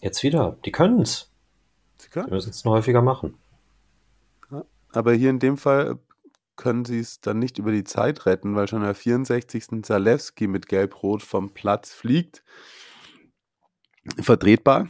[0.00, 1.32] jetzt wieder, die können's.
[1.98, 2.26] Sie können.
[2.26, 3.38] Die müssen es nur häufiger machen.
[4.50, 5.98] Ja, aber hier in dem Fall
[6.56, 9.82] können sie es dann nicht über die Zeit retten, weil schon der 64.
[9.82, 12.42] Zalewski mit Gelb-Rot vom Platz fliegt.
[14.20, 14.88] Vertretbar.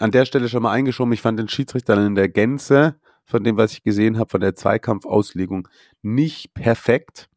[0.00, 1.12] An der Stelle schon mal eingeschoben.
[1.12, 4.54] Ich fand den Schiedsrichter in der Gänze von dem, was ich gesehen habe, von der
[4.54, 5.68] Zweikampfauslegung
[6.02, 7.28] nicht perfekt.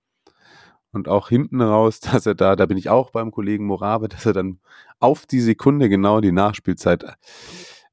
[0.92, 4.26] Und auch hinten raus, dass er da, da bin ich auch beim Kollegen Morave, dass
[4.26, 4.60] er dann
[5.00, 7.06] auf die Sekunde genau die Nachspielzeit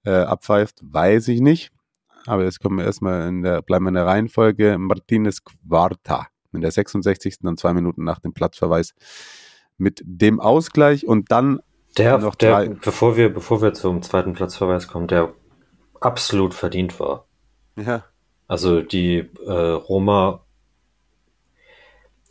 [0.05, 1.71] äh, abpfeift, weiß ich nicht.
[2.27, 4.79] Aber jetzt kommen wir erstmal in der, bleiben wir in der Reihenfolge.
[4.79, 7.39] Martinez Quarta in der 66.
[7.41, 8.95] dann zwei Minuten nach dem Platzverweis
[9.77, 11.61] mit dem Ausgleich und dann
[11.99, 12.69] Der, Noch der drei.
[12.69, 15.35] bevor, wir, bevor wir zum zweiten Platzverweis kommen, der
[16.01, 17.27] absolut verdient war.
[17.77, 18.05] Ja.
[18.47, 20.41] Also die äh, Roma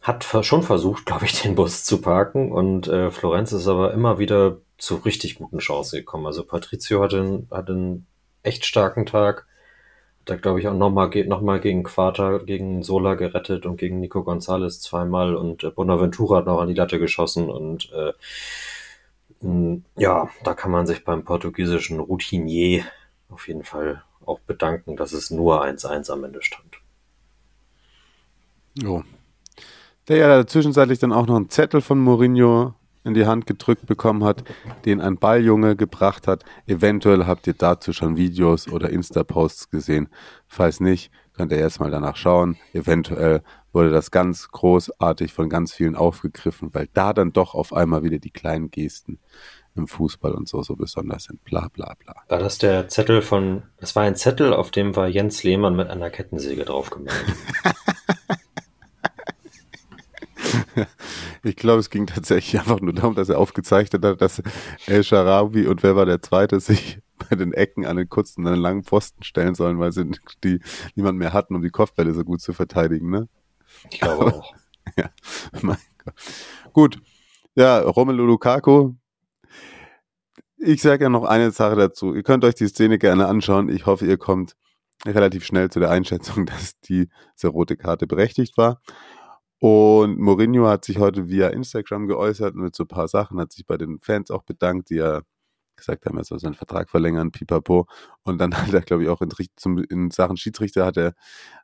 [0.01, 4.19] hat schon versucht, glaube ich, den Bus zu parken und äh, Florenz ist aber immer
[4.19, 6.25] wieder zu richtig guten Chancen gekommen.
[6.25, 8.05] Also Patrizio hatte, einen- hatte einen
[8.43, 9.45] echt starken Tag.
[10.21, 13.99] Hat da, glaube ich, auch nochmal noch mal gegen Quata, gegen Sola gerettet und gegen
[13.99, 18.13] Nico Gonzalez zweimal und äh, Bonaventura hat noch an die Latte geschossen und äh,
[19.97, 22.85] ja, da kann man sich beim portugiesischen Routinier
[23.29, 26.79] auf jeden Fall auch bedanken, dass es nur 1-1 am Ende stand.
[28.75, 29.03] Jo.
[30.07, 34.23] Der ja zwischenzeitlich dann auch noch einen Zettel von Mourinho in die Hand gedrückt bekommen
[34.23, 34.43] hat,
[34.85, 36.43] den ein Balljunge gebracht hat.
[36.67, 40.09] Eventuell habt ihr dazu schon Videos oder Insta-Posts gesehen.
[40.47, 42.57] Falls nicht, könnt ihr erstmal danach schauen.
[42.73, 43.41] Eventuell
[43.73, 48.19] wurde das ganz großartig von ganz vielen aufgegriffen, weil da dann doch auf einmal wieder
[48.19, 49.19] die kleinen Gesten
[49.75, 51.43] im Fußball und so so besonders sind.
[51.43, 52.15] Bla bla bla.
[52.27, 55.89] War das der Zettel von, das war ein Zettel, auf dem war Jens Lehmann mit
[55.89, 57.25] einer Kettensäge drauf gemalt.
[61.43, 64.41] Ich glaube, es ging tatsächlich einfach nur darum, dass er aufgezeichnet hat, dass
[64.87, 66.99] El Sharawi und wer war der Zweite sich
[67.29, 70.09] bei den Ecken an den kurzen und an den langen Pfosten stellen sollen, weil sie
[70.43, 70.59] die
[70.95, 73.27] niemand mehr hatten, um die Kopfbälle so gut zu verteidigen, ne?
[73.91, 74.53] Ich glaube auch.
[74.97, 75.09] Ja,
[75.61, 76.13] mein Gott.
[76.73, 77.01] Gut.
[77.55, 78.95] Ja, Romelu Lukaku.
[80.65, 82.15] Ich sage ja noch eine Sache dazu.
[82.15, 83.67] Ihr könnt euch die Szene gerne anschauen.
[83.67, 84.55] Ich hoffe, ihr kommt
[85.05, 87.09] relativ schnell zu der Einschätzung, dass diese
[87.49, 88.79] rote Karte berechtigt war.
[89.59, 93.65] Und Mourinho hat sich heute via Instagram geäußert mit so ein paar Sachen, hat sich
[93.65, 95.21] bei den Fans auch bedankt, die ja
[95.75, 97.85] gesagt haben, er soll seinen Vertrag verlängern, pipapo.
[98.23, 101.13] Und dann hat er, glaube ich, auch in, zum, in Sachen Schiedsrichter hat er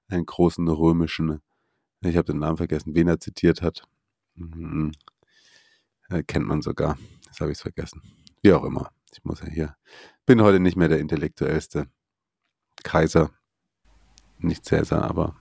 [0.09, 1.39] einen großen römischen,
[2.01, 3.83] ich habe den Namen vergessen, wen er zitiert hat.
[4.35, 4.91] Mhm.
[6.09, 6.97] Äh, kennt man sogar.
[7.27, 8.01] Jetzt habe ich es vergessen.
[8.41, 8.91] Wie auch immer.
[9.11, 9.75] Ich muss ja hier.
[10.25, 11.87] Bin heute nicht mehr der intellektuellste
[12.83, 13.31] Kaiser.
[14.37, 15.35] Nicht Cäsar, aber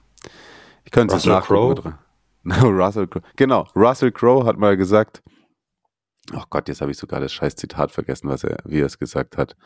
[0.84, 1.98] ich könnte es Russell nachgucken.
[2.44, 3.22] Russell Crowe.
[3.36, 5.22] Genau, Russell Crowe hat mal gesagt,
[6.32, 8.98] ach Gott, jetzt habe ich sogar das scheiß Zitat vergessen, was er, wie er es
[8.98, 9.56] gesagt hat.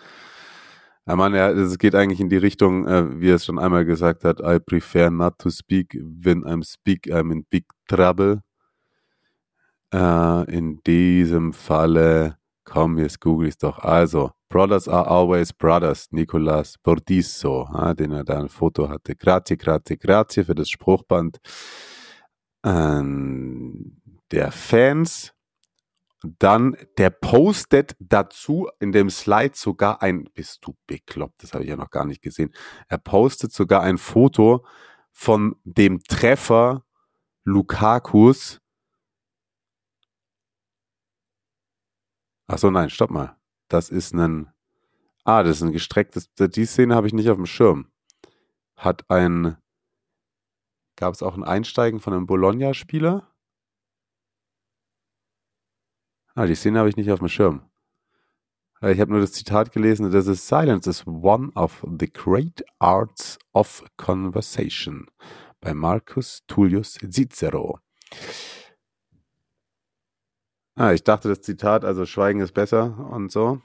[1.06, 3.84] Ja, Mann, ja, es geht eigentlich in die Richtung, äh, wie er es schon einmal
[3.84, 5.94] gesagt hat, I prefer not to speak.
[5.94, 8.42] When I'm speak, I'm in big trouble.
[9.92, 13.78] Äh, in diesem Falle, komm, jetzt google ich doch.
[13.78, 19.16] Also, Brothers are always brothers, Nicolas Bordisso, ja, den er da ein Foto hatte.
[19.16, 21.38] Grazie, grazie, grazie für das Spruchband
[22.64, 25.32] ähm, der Fans.
[26.22, 31.70] Dann, der postet dazu in dem Slide sogar ein, bist du bekloppt, das habe ich
[31.70, 32.52] ja noch gar nicht gesehen.
[32.88, 34.64] Er postet sogar ein Foto
[35.10, 36.84] von dem Treffer
[37.44, 38.61] Lukakus.
[42.52, 43.34] Achso, nein, stopp mal.
[43.68, 44.52] Das ist ein,
[45.24, 47.90] ah, das ist ein gestrecktes, die Szene habe ich nicht auf dem Schirm.
[48.76, 49.56] Hat ein,
[50.96, 53.26] gab es auch ein Einsteigen von einem Bologna-Spieler?
[56.34, 57.70] Ah, die Szene habe ich nicht auf dem Schirm.
[58.82, 63.38] Ich habe nur das Zitat gelesen, das ist Silence is one of the great arts
[63.54, 65.06] of conversation
[65.62, 67.80] bei Marcus Tullius Cicero.
[70.74, 73.60] Ah, ich dachte, das Zitat, also Schweigen ist besser und so.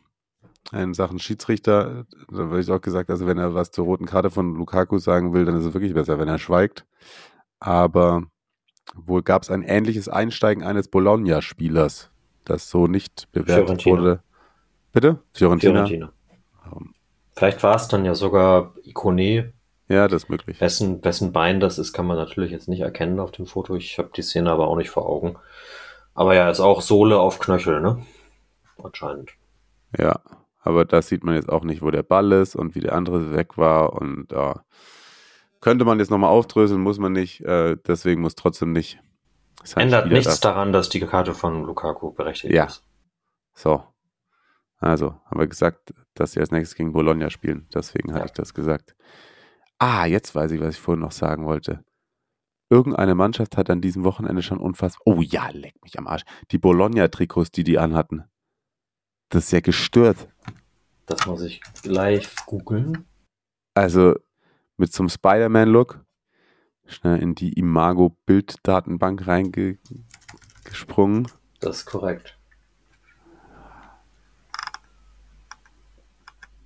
[0.73, 4.29] In Sachen Schiedsrichter, da habe ich auch gesagt, also wenn er was zur roten Karte
[4.29, 6.85] von Lukaku sagen will, dann ist es wirklich besser, wenn er schweigt.
[7.59, 8.23] Aber
[8.95, 12.11] wohl gab es ein ähnliches Einsteigen eines Bologna-Spielers,
[12.43, 13.97] das so nicht bewertet Fiorentina.
[13.97, 14.23] wurde.
[14.91, 15.19] Bitte?
[15.31, 15.85] Fiorentina?
[15.85, 16.11] Fiorentina.
[17.33, 19.53] Vielleicht war es dann ja sogar Ikone.
[19.87, 20.59] Ja, das ist möglich.
[20.59, 23.75] Wessen, wessen Bein das ist, kann man natürlich jetzt nicht erkennen auf dem Foto.
[23.75, 25.37] Ich habe die Szene aber auch nicht vor Augen.
[26.17, 28.03] Aber ja, ist auch Sohle auf Knöchel, ne?
[28.83, 29.31] Anscheinend.
[29.97, 30.19] Ja,
[30.61, 33.33] aber da sieht man jetzt auch nicht, wo der Ball ist und wie der andere
[33.35, 33.93] weg war.
[33.93, 34.63] Und ja,
[35.61, 37.41] könnte man jetzt nochmal aufdröseln, muss man nicht.
[37.41, 38.99] Äh, deswegen muss trotzdem nicht.
[39.75, 42.65] Ändert Spieler nichts da- daran, dass die Karte von Lukaku berechtigt Ja.
[42.65, 42.83] ist.
[43.53, 43.83] So.
[44.79, 47.67] Also, haben wir gesagt, dass sie als nächstes gegen Bologna spielen.
[47.73, 48.25] Deswegen hatte Ja.
[48.25, 48.95] ich das gesagt.
[49.79, 51.83] Ah, jetzt weiß ich, was ich vorhin noch sagen wollte.
[52.69, 55.01] Irgendeine Mannschaft hat an diesem Wochenende schon unfassbar.
[55.05, 56.23] Oh ja, leck mich am Arsch.
[56.51, 58.25] Die Bologna-Trikots, die die anhatten.
[59.29, 60.27] Das ist ja gestört.
[61.05, 63.05] Das muss ich gleich googeln.
[63.73, 64.15] Also
[64.75, 66.03] mit so einem Spider-Man-Look
[66.85, 71.29] schnell in die Imago-Bilddatenbank reingesprungen.
[71.59, 72.37] Das ist korrekt.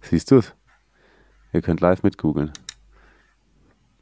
[0.02, 0.56] Siehst du es?
[1.54, 2.52] Ihr könnt live mit googeln.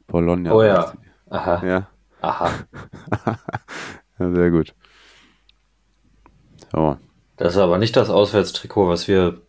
[0.06, 0.52] Bologna.
[0.52, 0.94] Oh ja.
[1.30, 1.66] Aha.
[1.66, 1.86] Ja.
[2.20, 2.50] Aha.
[4.18, 4.74] ja, sehr gut.
[6.72, 6.96] So.
[7.36, 9.40] Das ist aber nicht das Auswärtstrikot, was wir.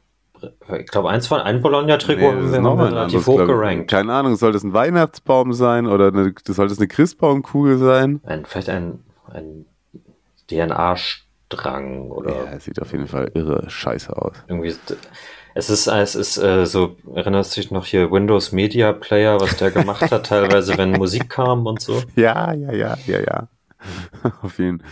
[0.79, 3.91] Ich glaube, eins von ein Bologna-Trikot das haben wir, relativ hoch gerankt.
[3.91, 8.21] Keine Ahnung, soll das ein Weihnachtsbaum sein oder eine, soll das eine Christbaumkugel sein?
[8.23, 9.65] Ein, vielleicht ein, ein
[10.49, 14.33] DNA-Strang oder Ja, es sieht auf jeden Fall irre scheiße aus.
[14.47, 14.73] irgendwie.
[15.53, 19.57] Es ist, es ist äh, so, erinnerst du dich noch hier Windows Media Player, was
[19.57, 22.01] der gemacht hat, teilweise, wenn Musik kam und so?
[22.15, 23.47] Ja, ja, ja, ja, ja.
[24.41, 24.89] auf jeden Fall.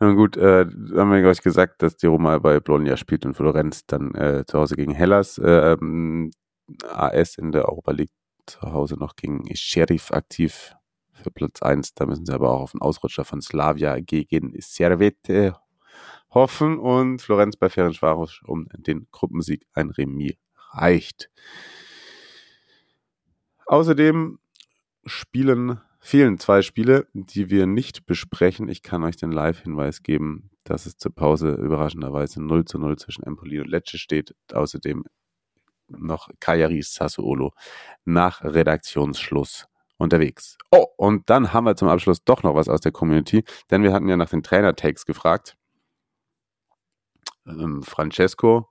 [0.00, 0.66] Na gut, äh,
[0.96, 4.58] haben wir euch gesagt, dass die Roma bei Bologna spielt und Florenz dann äh, zu
[4.58, 5.38] Hause gegen Hellas.
[5.38, 5.76] Äh,
[6.88, 8.12] AS in der Europa League
[8.46, 10.74] zu Hause noch gegen Sheriff aktiv
[11.12, 11.94] für Platz 1.
[11.94, 15.54] Da müssen sie aber auch auf den Ausrutscher von Slavia gegen Servette
[16.34, 20.34] hoffen und Florenz bei Ferencvaros um den Gruppensieg ein Remis
[20.72, 21.30] reicht.
[23.66, 24.38] Außerdem
[25.06, 28.68] spielen, fehlen zwei Spiele, die wir nicht besprechen.
[28.68, 33.24] Ich kann euch den Live-Hinweis geben, dass es zur Pause überraschenderweise 0 zu 0 zwischen
[33.24, 34.34] Empoli und Lecce steht.
[34.52, 35.04] Außerdem
[35.88, 37.52] noch Cagliari Sassuolo
[38.04, 39.66] nach Redaktionsschluss
[39.96, 40.56] unterwegs.
[40.70, 43.92] Oh, und dann haben wir zum Abschluss doch noch was aus der Community, denn wir
[43.92, 45.56] hatten ja nach den Trainer-Takes gefragt.
[47.46, 48.68] Ähm, Francesco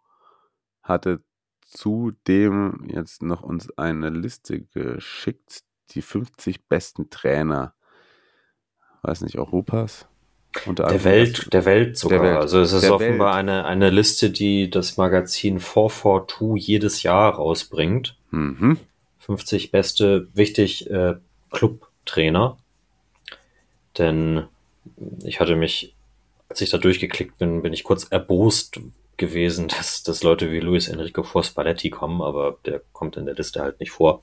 [0.82, 1.22] hatte
[1.62, 7.74] zudem jetzt noch uns eine Liste geschickt, die 50 besten Trainer,
[9.02, 10.08] weiß nicht, Europas?
[10.68, 12.20] Unter Der Welt, der Welt sogar.
[12.20, 12.42] Der Welt.
[12.42, 13.50] Also es ist Der offenbar Welt.
[13.50, 18.16] eine, eine Liste, die das Magazin 442 jedes Jahr rausbringt.
[18.30, 18.78] Mhm.
[19.18, 21.16] 50 beste, wichtig, äh,
[21.50, 22.58] Clubtrainer.
[23.98, 24.46] Denn
[25.24, 25.96] ich hatte mich,
[26.54, 28.80] als ich da durchgeklickt bin, bin ich kurz erbost
[29.18, 33.34] gewesen, dass, dass Leute wie Luis Enrico vor Spalletti kommen, aber der kommt in der
[33.34, 34.22] Liste halt nicht vor.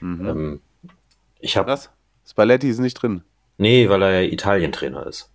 [0.00, 0.28] Mhm.
[0.28, 0.62] Ähm,
[1.40, 1.90] ich habe, Was?
[2.24, 3.22] Spalletti ist nicht drin.
[3.58, 5.28] nee, weil er ja Italientrainer ist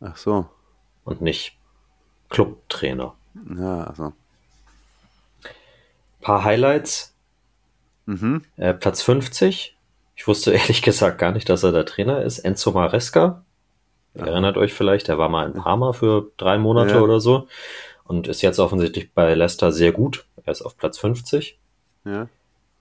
[0.00, 0.48] Ach so.
[1.04, 1.56] und nicht
[2.28, 3.14] Clubtrainer.
[3.58, 4.12] Ja, also.
[6.20, 7.14] Paar Highlights.
[8.06, 8.44] Mhm.
[8.56, 9.76] Äh, Platz 50.
[10.16, 12.38] Ich wusste ehrlich gesagt gar nicht, dass er der Trainer ist.
[12.40, 13.43] Enzo Maresca.
[14.16, 14.26] Aha.
[14.26, 17.00] erinnert euch vielleicht, der war mal in Parma für drei Monate Ja.
[17.00, 17.48] oder so
[18.04, 20.26] und ist jetzt offensichtlich bei Leicester sehr gut.
[20.44, 21.58] Er ist auf Platz 50.
[22.04, 22.28] Ja.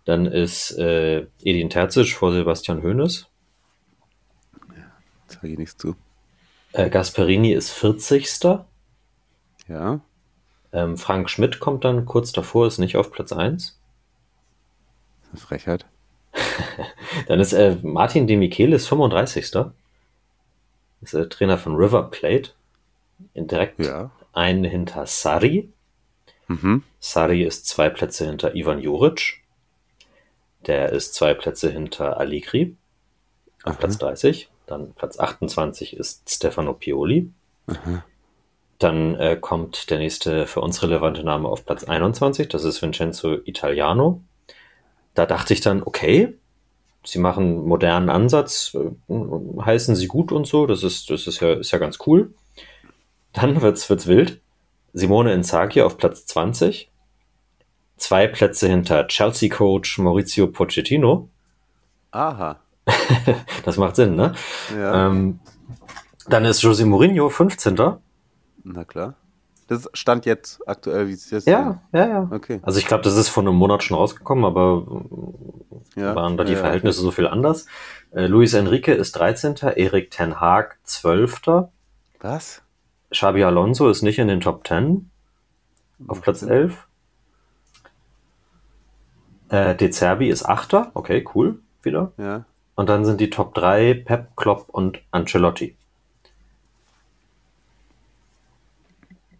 [0.05, 3.25] Dann ist äh, Edin Terzic vor Sebastian Hoeneß.
[5.27, 5.95] Sag ich nichts zu.
[6.73, 8.27] Äh, Gasperini ist 40.
[9.67, 10.01] Ja.
[10.73, 13.79] Ähm, Frank Schmidt kommt dann kurz davor, ist nicht auf Platz 1.
[15.21, 15.85] Das ist eine Frechheit.
[17.27, 19.51] Dann ist äh, Martin De Michelis 35.
[21.03, 22.51] Ist äh, Trainer von River Plate.
[23.35, 24.11] Direkt Ja.
[24.33, 25.69] einen hinter Sari.
[26.47, 26.83] Mhm.
[26.99, 29.41] Sari ist zwei Plätze hinter Ivan Juric.
[30.65, 32.75] Der ist zwei Plätze hinter Allegri.
[33.63, 33.79] Auf Aha.
[33.79, 34.49] Platz 30.
[34.65, 37.29] Dann Platz 28 ist Stefano Pioli.
[37.67, 38.03] Aha.
[38.79, 42.49] Dann äh, kommt der nächste für uns relevante Name auf Platz 21.
[42.49, 44.21] Das ist Vincenzo Italiano.
[45.13, 46.33] Da dachte ich dann, okay,
[47.05, 49.13] sie machen einen modernen Ansatz, äh,
[49.61, 50.65] heißen sie gut und so.
[50.65, 52.33] Das ist, das ist ja, ist ja ganz cool.
[53.33, 54.41] Dann wird's, wird's wild.
[54.93, 56.91] Simone Inzaghi auf Platz 20.
[57.97, 61.29] Zwei Plätze hinter Chelsea-Coach Maurizio Pochettino.
[62.11, 62.59] Aha.
[63.65, 64.33] Das macht Sinn, ne?
[64.75, 65.07] Ja.
[65.07, 65.39] Ähm,
[66.27, 67.75] dann ist José Mourinho 15.
[68.63, 69.15] Na klar.
[69.73, 72.29] Das stand jetzt aktuell, wie es jetzt Ja, ja, ja.
[72.31, 72.59] Okay.
[72.63, 74.85] Also ich glaube, das ist vor einem Monat schon rausgekommen, aber
[75.95, 76.15] Ja.
[76.15, 77.65] waren da die Ja, Verhältnisse so viel anders.
[78.11, 79.55] Äh, Luis Enrique ist 13.
[79.75, 81.69] Erik Ten Haag 12.
[82.19, 82.61] Was?
[83.11, 85.09] Xabi Alonso ist nicht in den Top 10
[86.07, 86.87] auf Platz 11.
[89.49, 90.91] Äh, De Zerbi ist 8.
[90.93, 92.11] Okay, cool, wieder.
[92.17, 92.45] Ja.
[92.75, 95.75] Und dann sind die Top 3 Pep, Klopp und Ancelotti.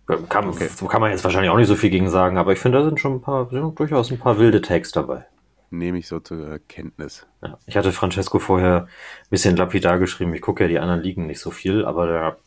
[0.06, 0.68] Kann, Okay.
[0.90, 3.00] kann man jetzt wahrscheinlich auch nicht so viel gegen sagen, aber ich finde, da sind
[3.00, 5.26] schon ein paar, sind durchaus ein paar wilde Tags dabei.
[5.70, 7.26] Nehme ich so zur Kenntnis.
[7.42, 7.58] Ja.
[7.66, 10.34] Ich hatte Francesco vorher ein bisschen lapidar geschrieben.
[10.36, 12.38] Ich gucke ja die anderen Ligen nicht so viel, aber der,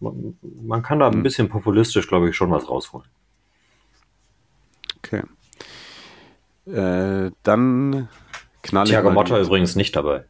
[0.00, 1.22] man, kann da ein Hm.
[1.22, 3.06] bisschen populistisch, glaube ich, schon was rausholen.
[4.98, 5.22] Okay.
[6.66, 8.08] Äh, dann
[8.62, 10.24] knall ich Thiago Motta übrigens nicht dabei.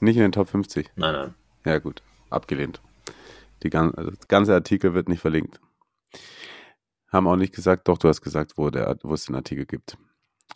[0.00, 0.90] Nicht in den Top 50.
[0.96, 1.34] Nein, nein.
[1.64, 2.02] Ja, gut.
[2.28, 2.80] Abgelehnt.
[3.62, 5.60] Die gan also das ganze Artikel wird nicht verlinkt.
[7.10, 9.96] Haben auch nicht gesagt, doch, du hast gesagt, wo, der, wo es den Artikel gibt.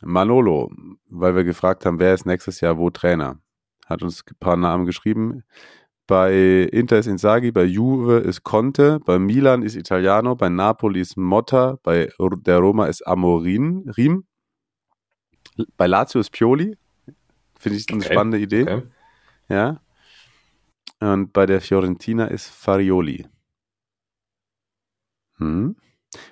[0.03, 0.71] Manolo,
[1.09, 3.41] weil wir gefragt haben, wer ist nächstes Jahr wo Trainer,
[3.87, 5.45] hat uns ein paar Namen geschrieben.
[6.07, 6.35] Bei
[6.71, 11.79] Inter ist Inzaghi, bei Juve ist Conte, bei Milan ist Italiano, bei Napoli ist Motta,
[11.83, 14.27] bei der Roma ist Amorin, Riem,
[15.77, 16.77] bei Lazio ist Pioli.
[17.57, 18.63] Finde ich eine Okay, spannende Idee.
[18.63, 18.83] Okay.
[19.49, 19.81] Ja.
[21.01, 23.27] Und bei der Fiorentina ist Farioli.
[25.37, 25.77] Hm.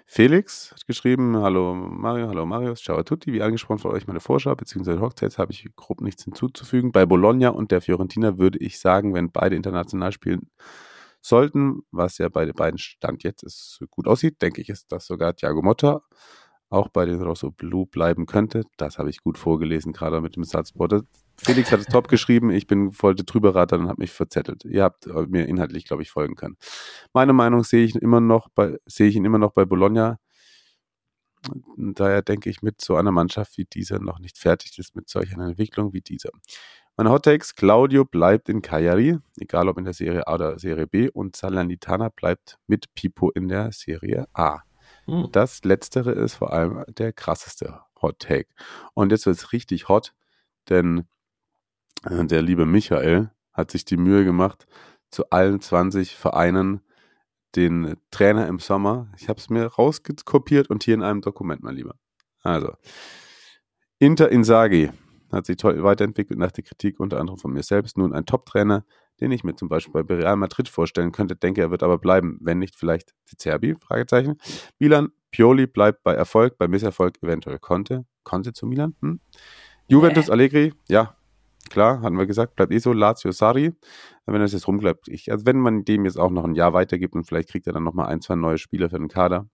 [0.07, 4.21] Felix hat geschrieben, hallo Mario, hallo Marius, ciao a tutti, wie angesprochen von euch meine
[4.21, 4.99] Vorschau bzw.
[5.01, 6.93] Hochzeits habe ich grob nichts hinzuzufügen.
[6.93, 10.51] Bei Bologna und der Fiorentina würde ich sagen, wenn beide international spielen
[11.21, 15.07] sollten, was ja bei den beiden Stand jetzt ist, gut aussieht, denke ich, ist das
[15.07, 16.03] sogar Thiago Motta
[16.73, 18.65] auch bei den Rosso Blue bleiben könnte.
[18.79, 21.05] Das habe ich gut vorgelesen, gerade mit dem Satzboard.
[21.45, 24.65] Felix hat es top geschrieben, ich bin wollte drüber raten und habe mich verzettelt.
[24.65, 26.57] Ihr habt mir inhaltlich, glaube ich, folgen können.
[27.13, 30.19] Meine Meinung sehe ich immer noch bei, sehe ich ihn immer noch bei Bologna.
[31.77, 35.09] Und daher denke ich, mit so einer Mannschaft wie dieser noch nicht fertig ist, mit
[35.09, 36.31] solch einer Entwicklung wie dieser.
[36.97, 40.87] Meine Hot Takes, Claudio bleibt in Cagliari, egal ob in der Serie A oder Serie
[40.87, 44.61] B, und Salernitana bleibt mit Pipo in der Serie A.
[45.07, 45.29] Hm.
[45.33, 48.49] Das letztere ist vor allem der krasseste Hot Take.
[48.95, 50.13] Und jetzt wird es richtig hot,
[50.69, 51.03] denn äh,
[52.05, 54.67] der liebe Michael hat sich die Mühe gemacht,
[55.11, 56.81] zu allen 20 Vereinen
[57.55, 61.75] den Trainer im Sommer, ich habe es mir rauskopiert und hier in einem Dokument, mein
[61.75, 61.97] Lieber.
[62.43, 62.73] Also,
[63.99, 64.91] Inter Insagi
[65.31, 67.97] hat sich toll weiterentwickelt nach der Kritik unter anderem von mir selbst.
[67.97, 68.85] Nun ein Top-Trainer,
[69.21, 72.39] den ich mir zum Beispiel bei Real Madrid vorstellen könnte, denke, er wird aber bleiben,
[72.41, 74.37] wenn nicht vielleicht die Zerbi, Fragezeichen.
[74.79, 78.05] Milan, Pioli bleibt bei Erfolg, bei Misserfolg eventuell Conte.
[78.25, 78.95] Conte zu Milan?
[79.01, 79.21] Hm?
[79.89, 81.17] Juventus, Allegri, ja,
[81.73, 82.93] klar, hatten wir gesagt, bleibt eh so.
[82.93, 83.73] Lazio, Sari,
[84.27, 87.15] wenn das jetzt rumbleibt, ich, also wenn man dem jetzt auch noch ein Jahr weitergibt
[87.15, 89.49] und vielleicht kriegt er dann nochmal ein, zwei neue Spieler für den Kader.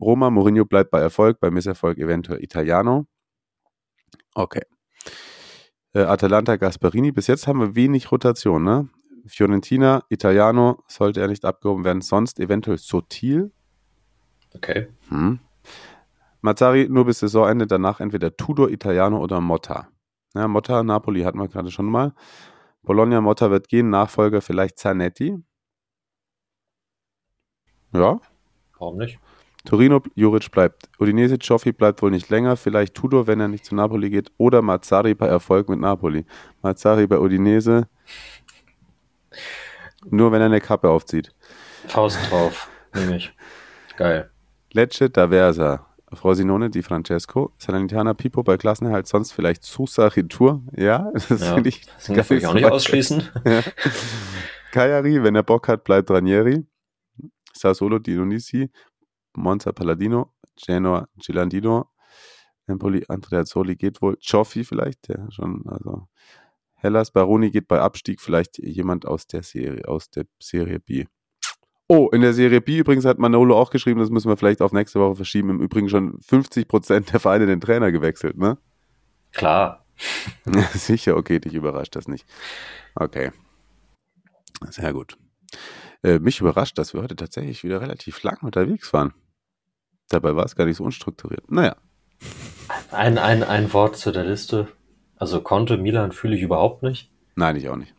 [0.00, 3.06] Roma, Mourinho bleibt bei Erfolg, bei Misserfolg eventuell Italiano.
[4.34, 4.62] Okay.
[5.92, 7.12] Äh, Atalanta, Gasperini.
[7.12, 8.88] Bis jetzt haben wir wenig Rotation, ne?
[9.26, 13.52] Fiorentina, Italiano sollte er nicht abgehoben werden, sonst eventuell Sotil.
[14.54, 14.88] Okay.
[15.08, 15.40] Hm.
[16.40, 19.88] Mazzari nur bis Saisonende, danach entweder Tudor, Italiano oder Motta.
[20.38, 22.12] Ja, Motta, Napoli hatten wir gerade schon mal.
[22.82, 25.36] Bologna, Motta wird gehen, Nachfolger vielleicht Zanetti.
[27.92, 28.20] Ja.
[28.78, 29.18] Warum nicht?
[29.64, 30.88] Torino, Juric bleibt.
[31.00, 32.56] Udinese, Cioffi bleibt wohl nicht länger.
[32.56, 34.30] Vielleicht Tudor, wenn er nicht zu Napoli geht.
[34.36, 36.24] Oder Mazzari bei Erfolg mit Napoli.
[36.62, 37.88] Mazzari bei Udinese.
[40.08, 41.34] Nur wenn er eine Kappe aufzieht.
[41.88, 42.70] Faust drauf.
[42.94, 43.34] Nehme ich.
[43.96, 44.30] Geil.
[44.72, 45.87] Lecce, D'Aversa.
[46.12, 47.52] Frosinone, Di Francesco.
[47.58, 49.06] Salernitana, Pipo bei Klassenerhalt.
[49.06, 50.62] Sonst vielleicht Sousa, Retour.
[50.76, 53.22] Ja, das ja, finde ich, das kann ich auch nicht ausschließen.
[53.44, 53.62] ja.
[54.72, 56.66] Cagliari, wenn er Bock hat, bleibt Ranieri.
[57.52, 58.70] Sassolo, Dionisi.
[59.38, 61.90] Monza Palladino, Genoa Gilandino,
[62.66, 66.08] Empoli Andrea Zoli geht wohl, Cioffi vielleicht, der schon, also
[66.74, 71.06] Hellas Baroni geht bei Abstieg, vielleicht jemand aus der Serie, aus der Serie B.
[71.90, 74.72] Oh, in der Serie B übrigens hat Manolo auch geschrieben, das müssen wir vielleicht auf
[74.72, 75.48] nächste Woche verschieben.
[75.48, 78.58] Im Übrigen schon 50 Prozent der Vereine den Trainer gewechselt, ne?
[79.32, 79.86] Klar.
[80.74, 82.26] Sicher, okay, dich überrascht das nicht.
[82.94, 83.32] Okay.
[84.68, 85.16] Sehr gut.
[86.02, 89.14] Äh, mich überrascht, dass wir heute tatsächlich wieder relativ lang unterwegs waren.
[90.10, 91.50] Dabei war es gar nicht so unstrukturiert.
[91.50, 91.76] Naja.
[92.90, 94.68] Ein, ein, ein Wort zu der Liste.
[95.16, 97.10] Also Conte, Milan fühle ich überhaupt nicht.
[97.34, 97.94] Nein, ich auch nicht.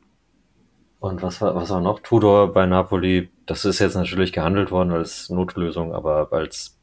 [0.99, 2.01] Und was war, was war noch?
[2.01, 3.29] Tudor bei Napoli.
[3.49, 6.77] Das ist jetzt natürlich gehandelt worden als Notlösung, aber als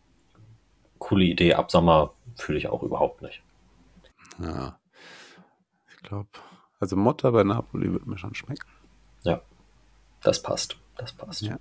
[0.99, 3.41] coole Idee ab Sommer fühle ich auch überhaupt nicht.
[4.41, 4.77] Ja.
[5.89, 6.29] Ich glaube,
[6.81, 8.67] also Motta bei Napoli wird mir schon schmecken.
[9.23, 9.41] Ja.
[10.25, 10.77] Das passt.
[10.97, 11.43] Das passt.
[11.43, 11.57] Ja.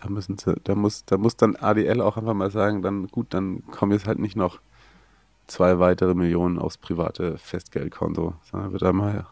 [0.00, 3.34] Da müssen sie, da muss, da muss dann ADL auch einfach mal sagen, dann gut,
[3.34, 4.60] dann kommen jetzt halt nicht noch
[5.48, 9.26] zwei weitere Millionen aufs private Festgeldkonto, sondern wird da mal.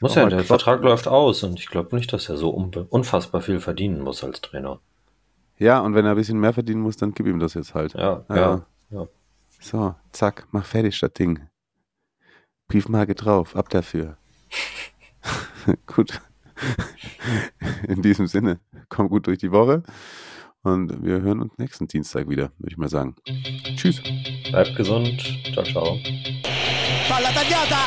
[0.00, 3.60] Muss ja, der Vertrag läuft aus und ich glaube nicht, dass er so unfassbar viel
[3.60, 4.80] verdienen muss als Trainer.
[5.58, 7.92] Ja, und wenn er ein bisschen mehr verdienen muss, dann gib ihm das jetzt halt.
[7.92, 8.36] Ja, ja.
[8.36, 8.66] ja.
[8.90, 9.06] ja.
[9.60, 11.40] So, zack, mach fertig das Ding.
[12.68, 14.16] Briefmarke drauf, ab dafür.
[15.86, 16.20] Gut.
[17.88, 19.82] In diesem Sinne, komm gut durch die Woche
[20.62, 23.16] und wir hören uns nächsten Dienstag wieder, würde ich mal sagen.
[23.76, 24.02] Tschüss.
[24.50, 25.22] Bleibt gesund.
[25.52, 25.98] Ciao, ciao.
[27.08, 27.86] Palla tagliata,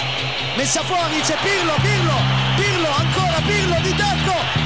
[0.56, 2.16] messa fuori, c'è Pirlo, Pirlo,
[2.56, 4.62] Pirlo, ancora Pirlo di tacco,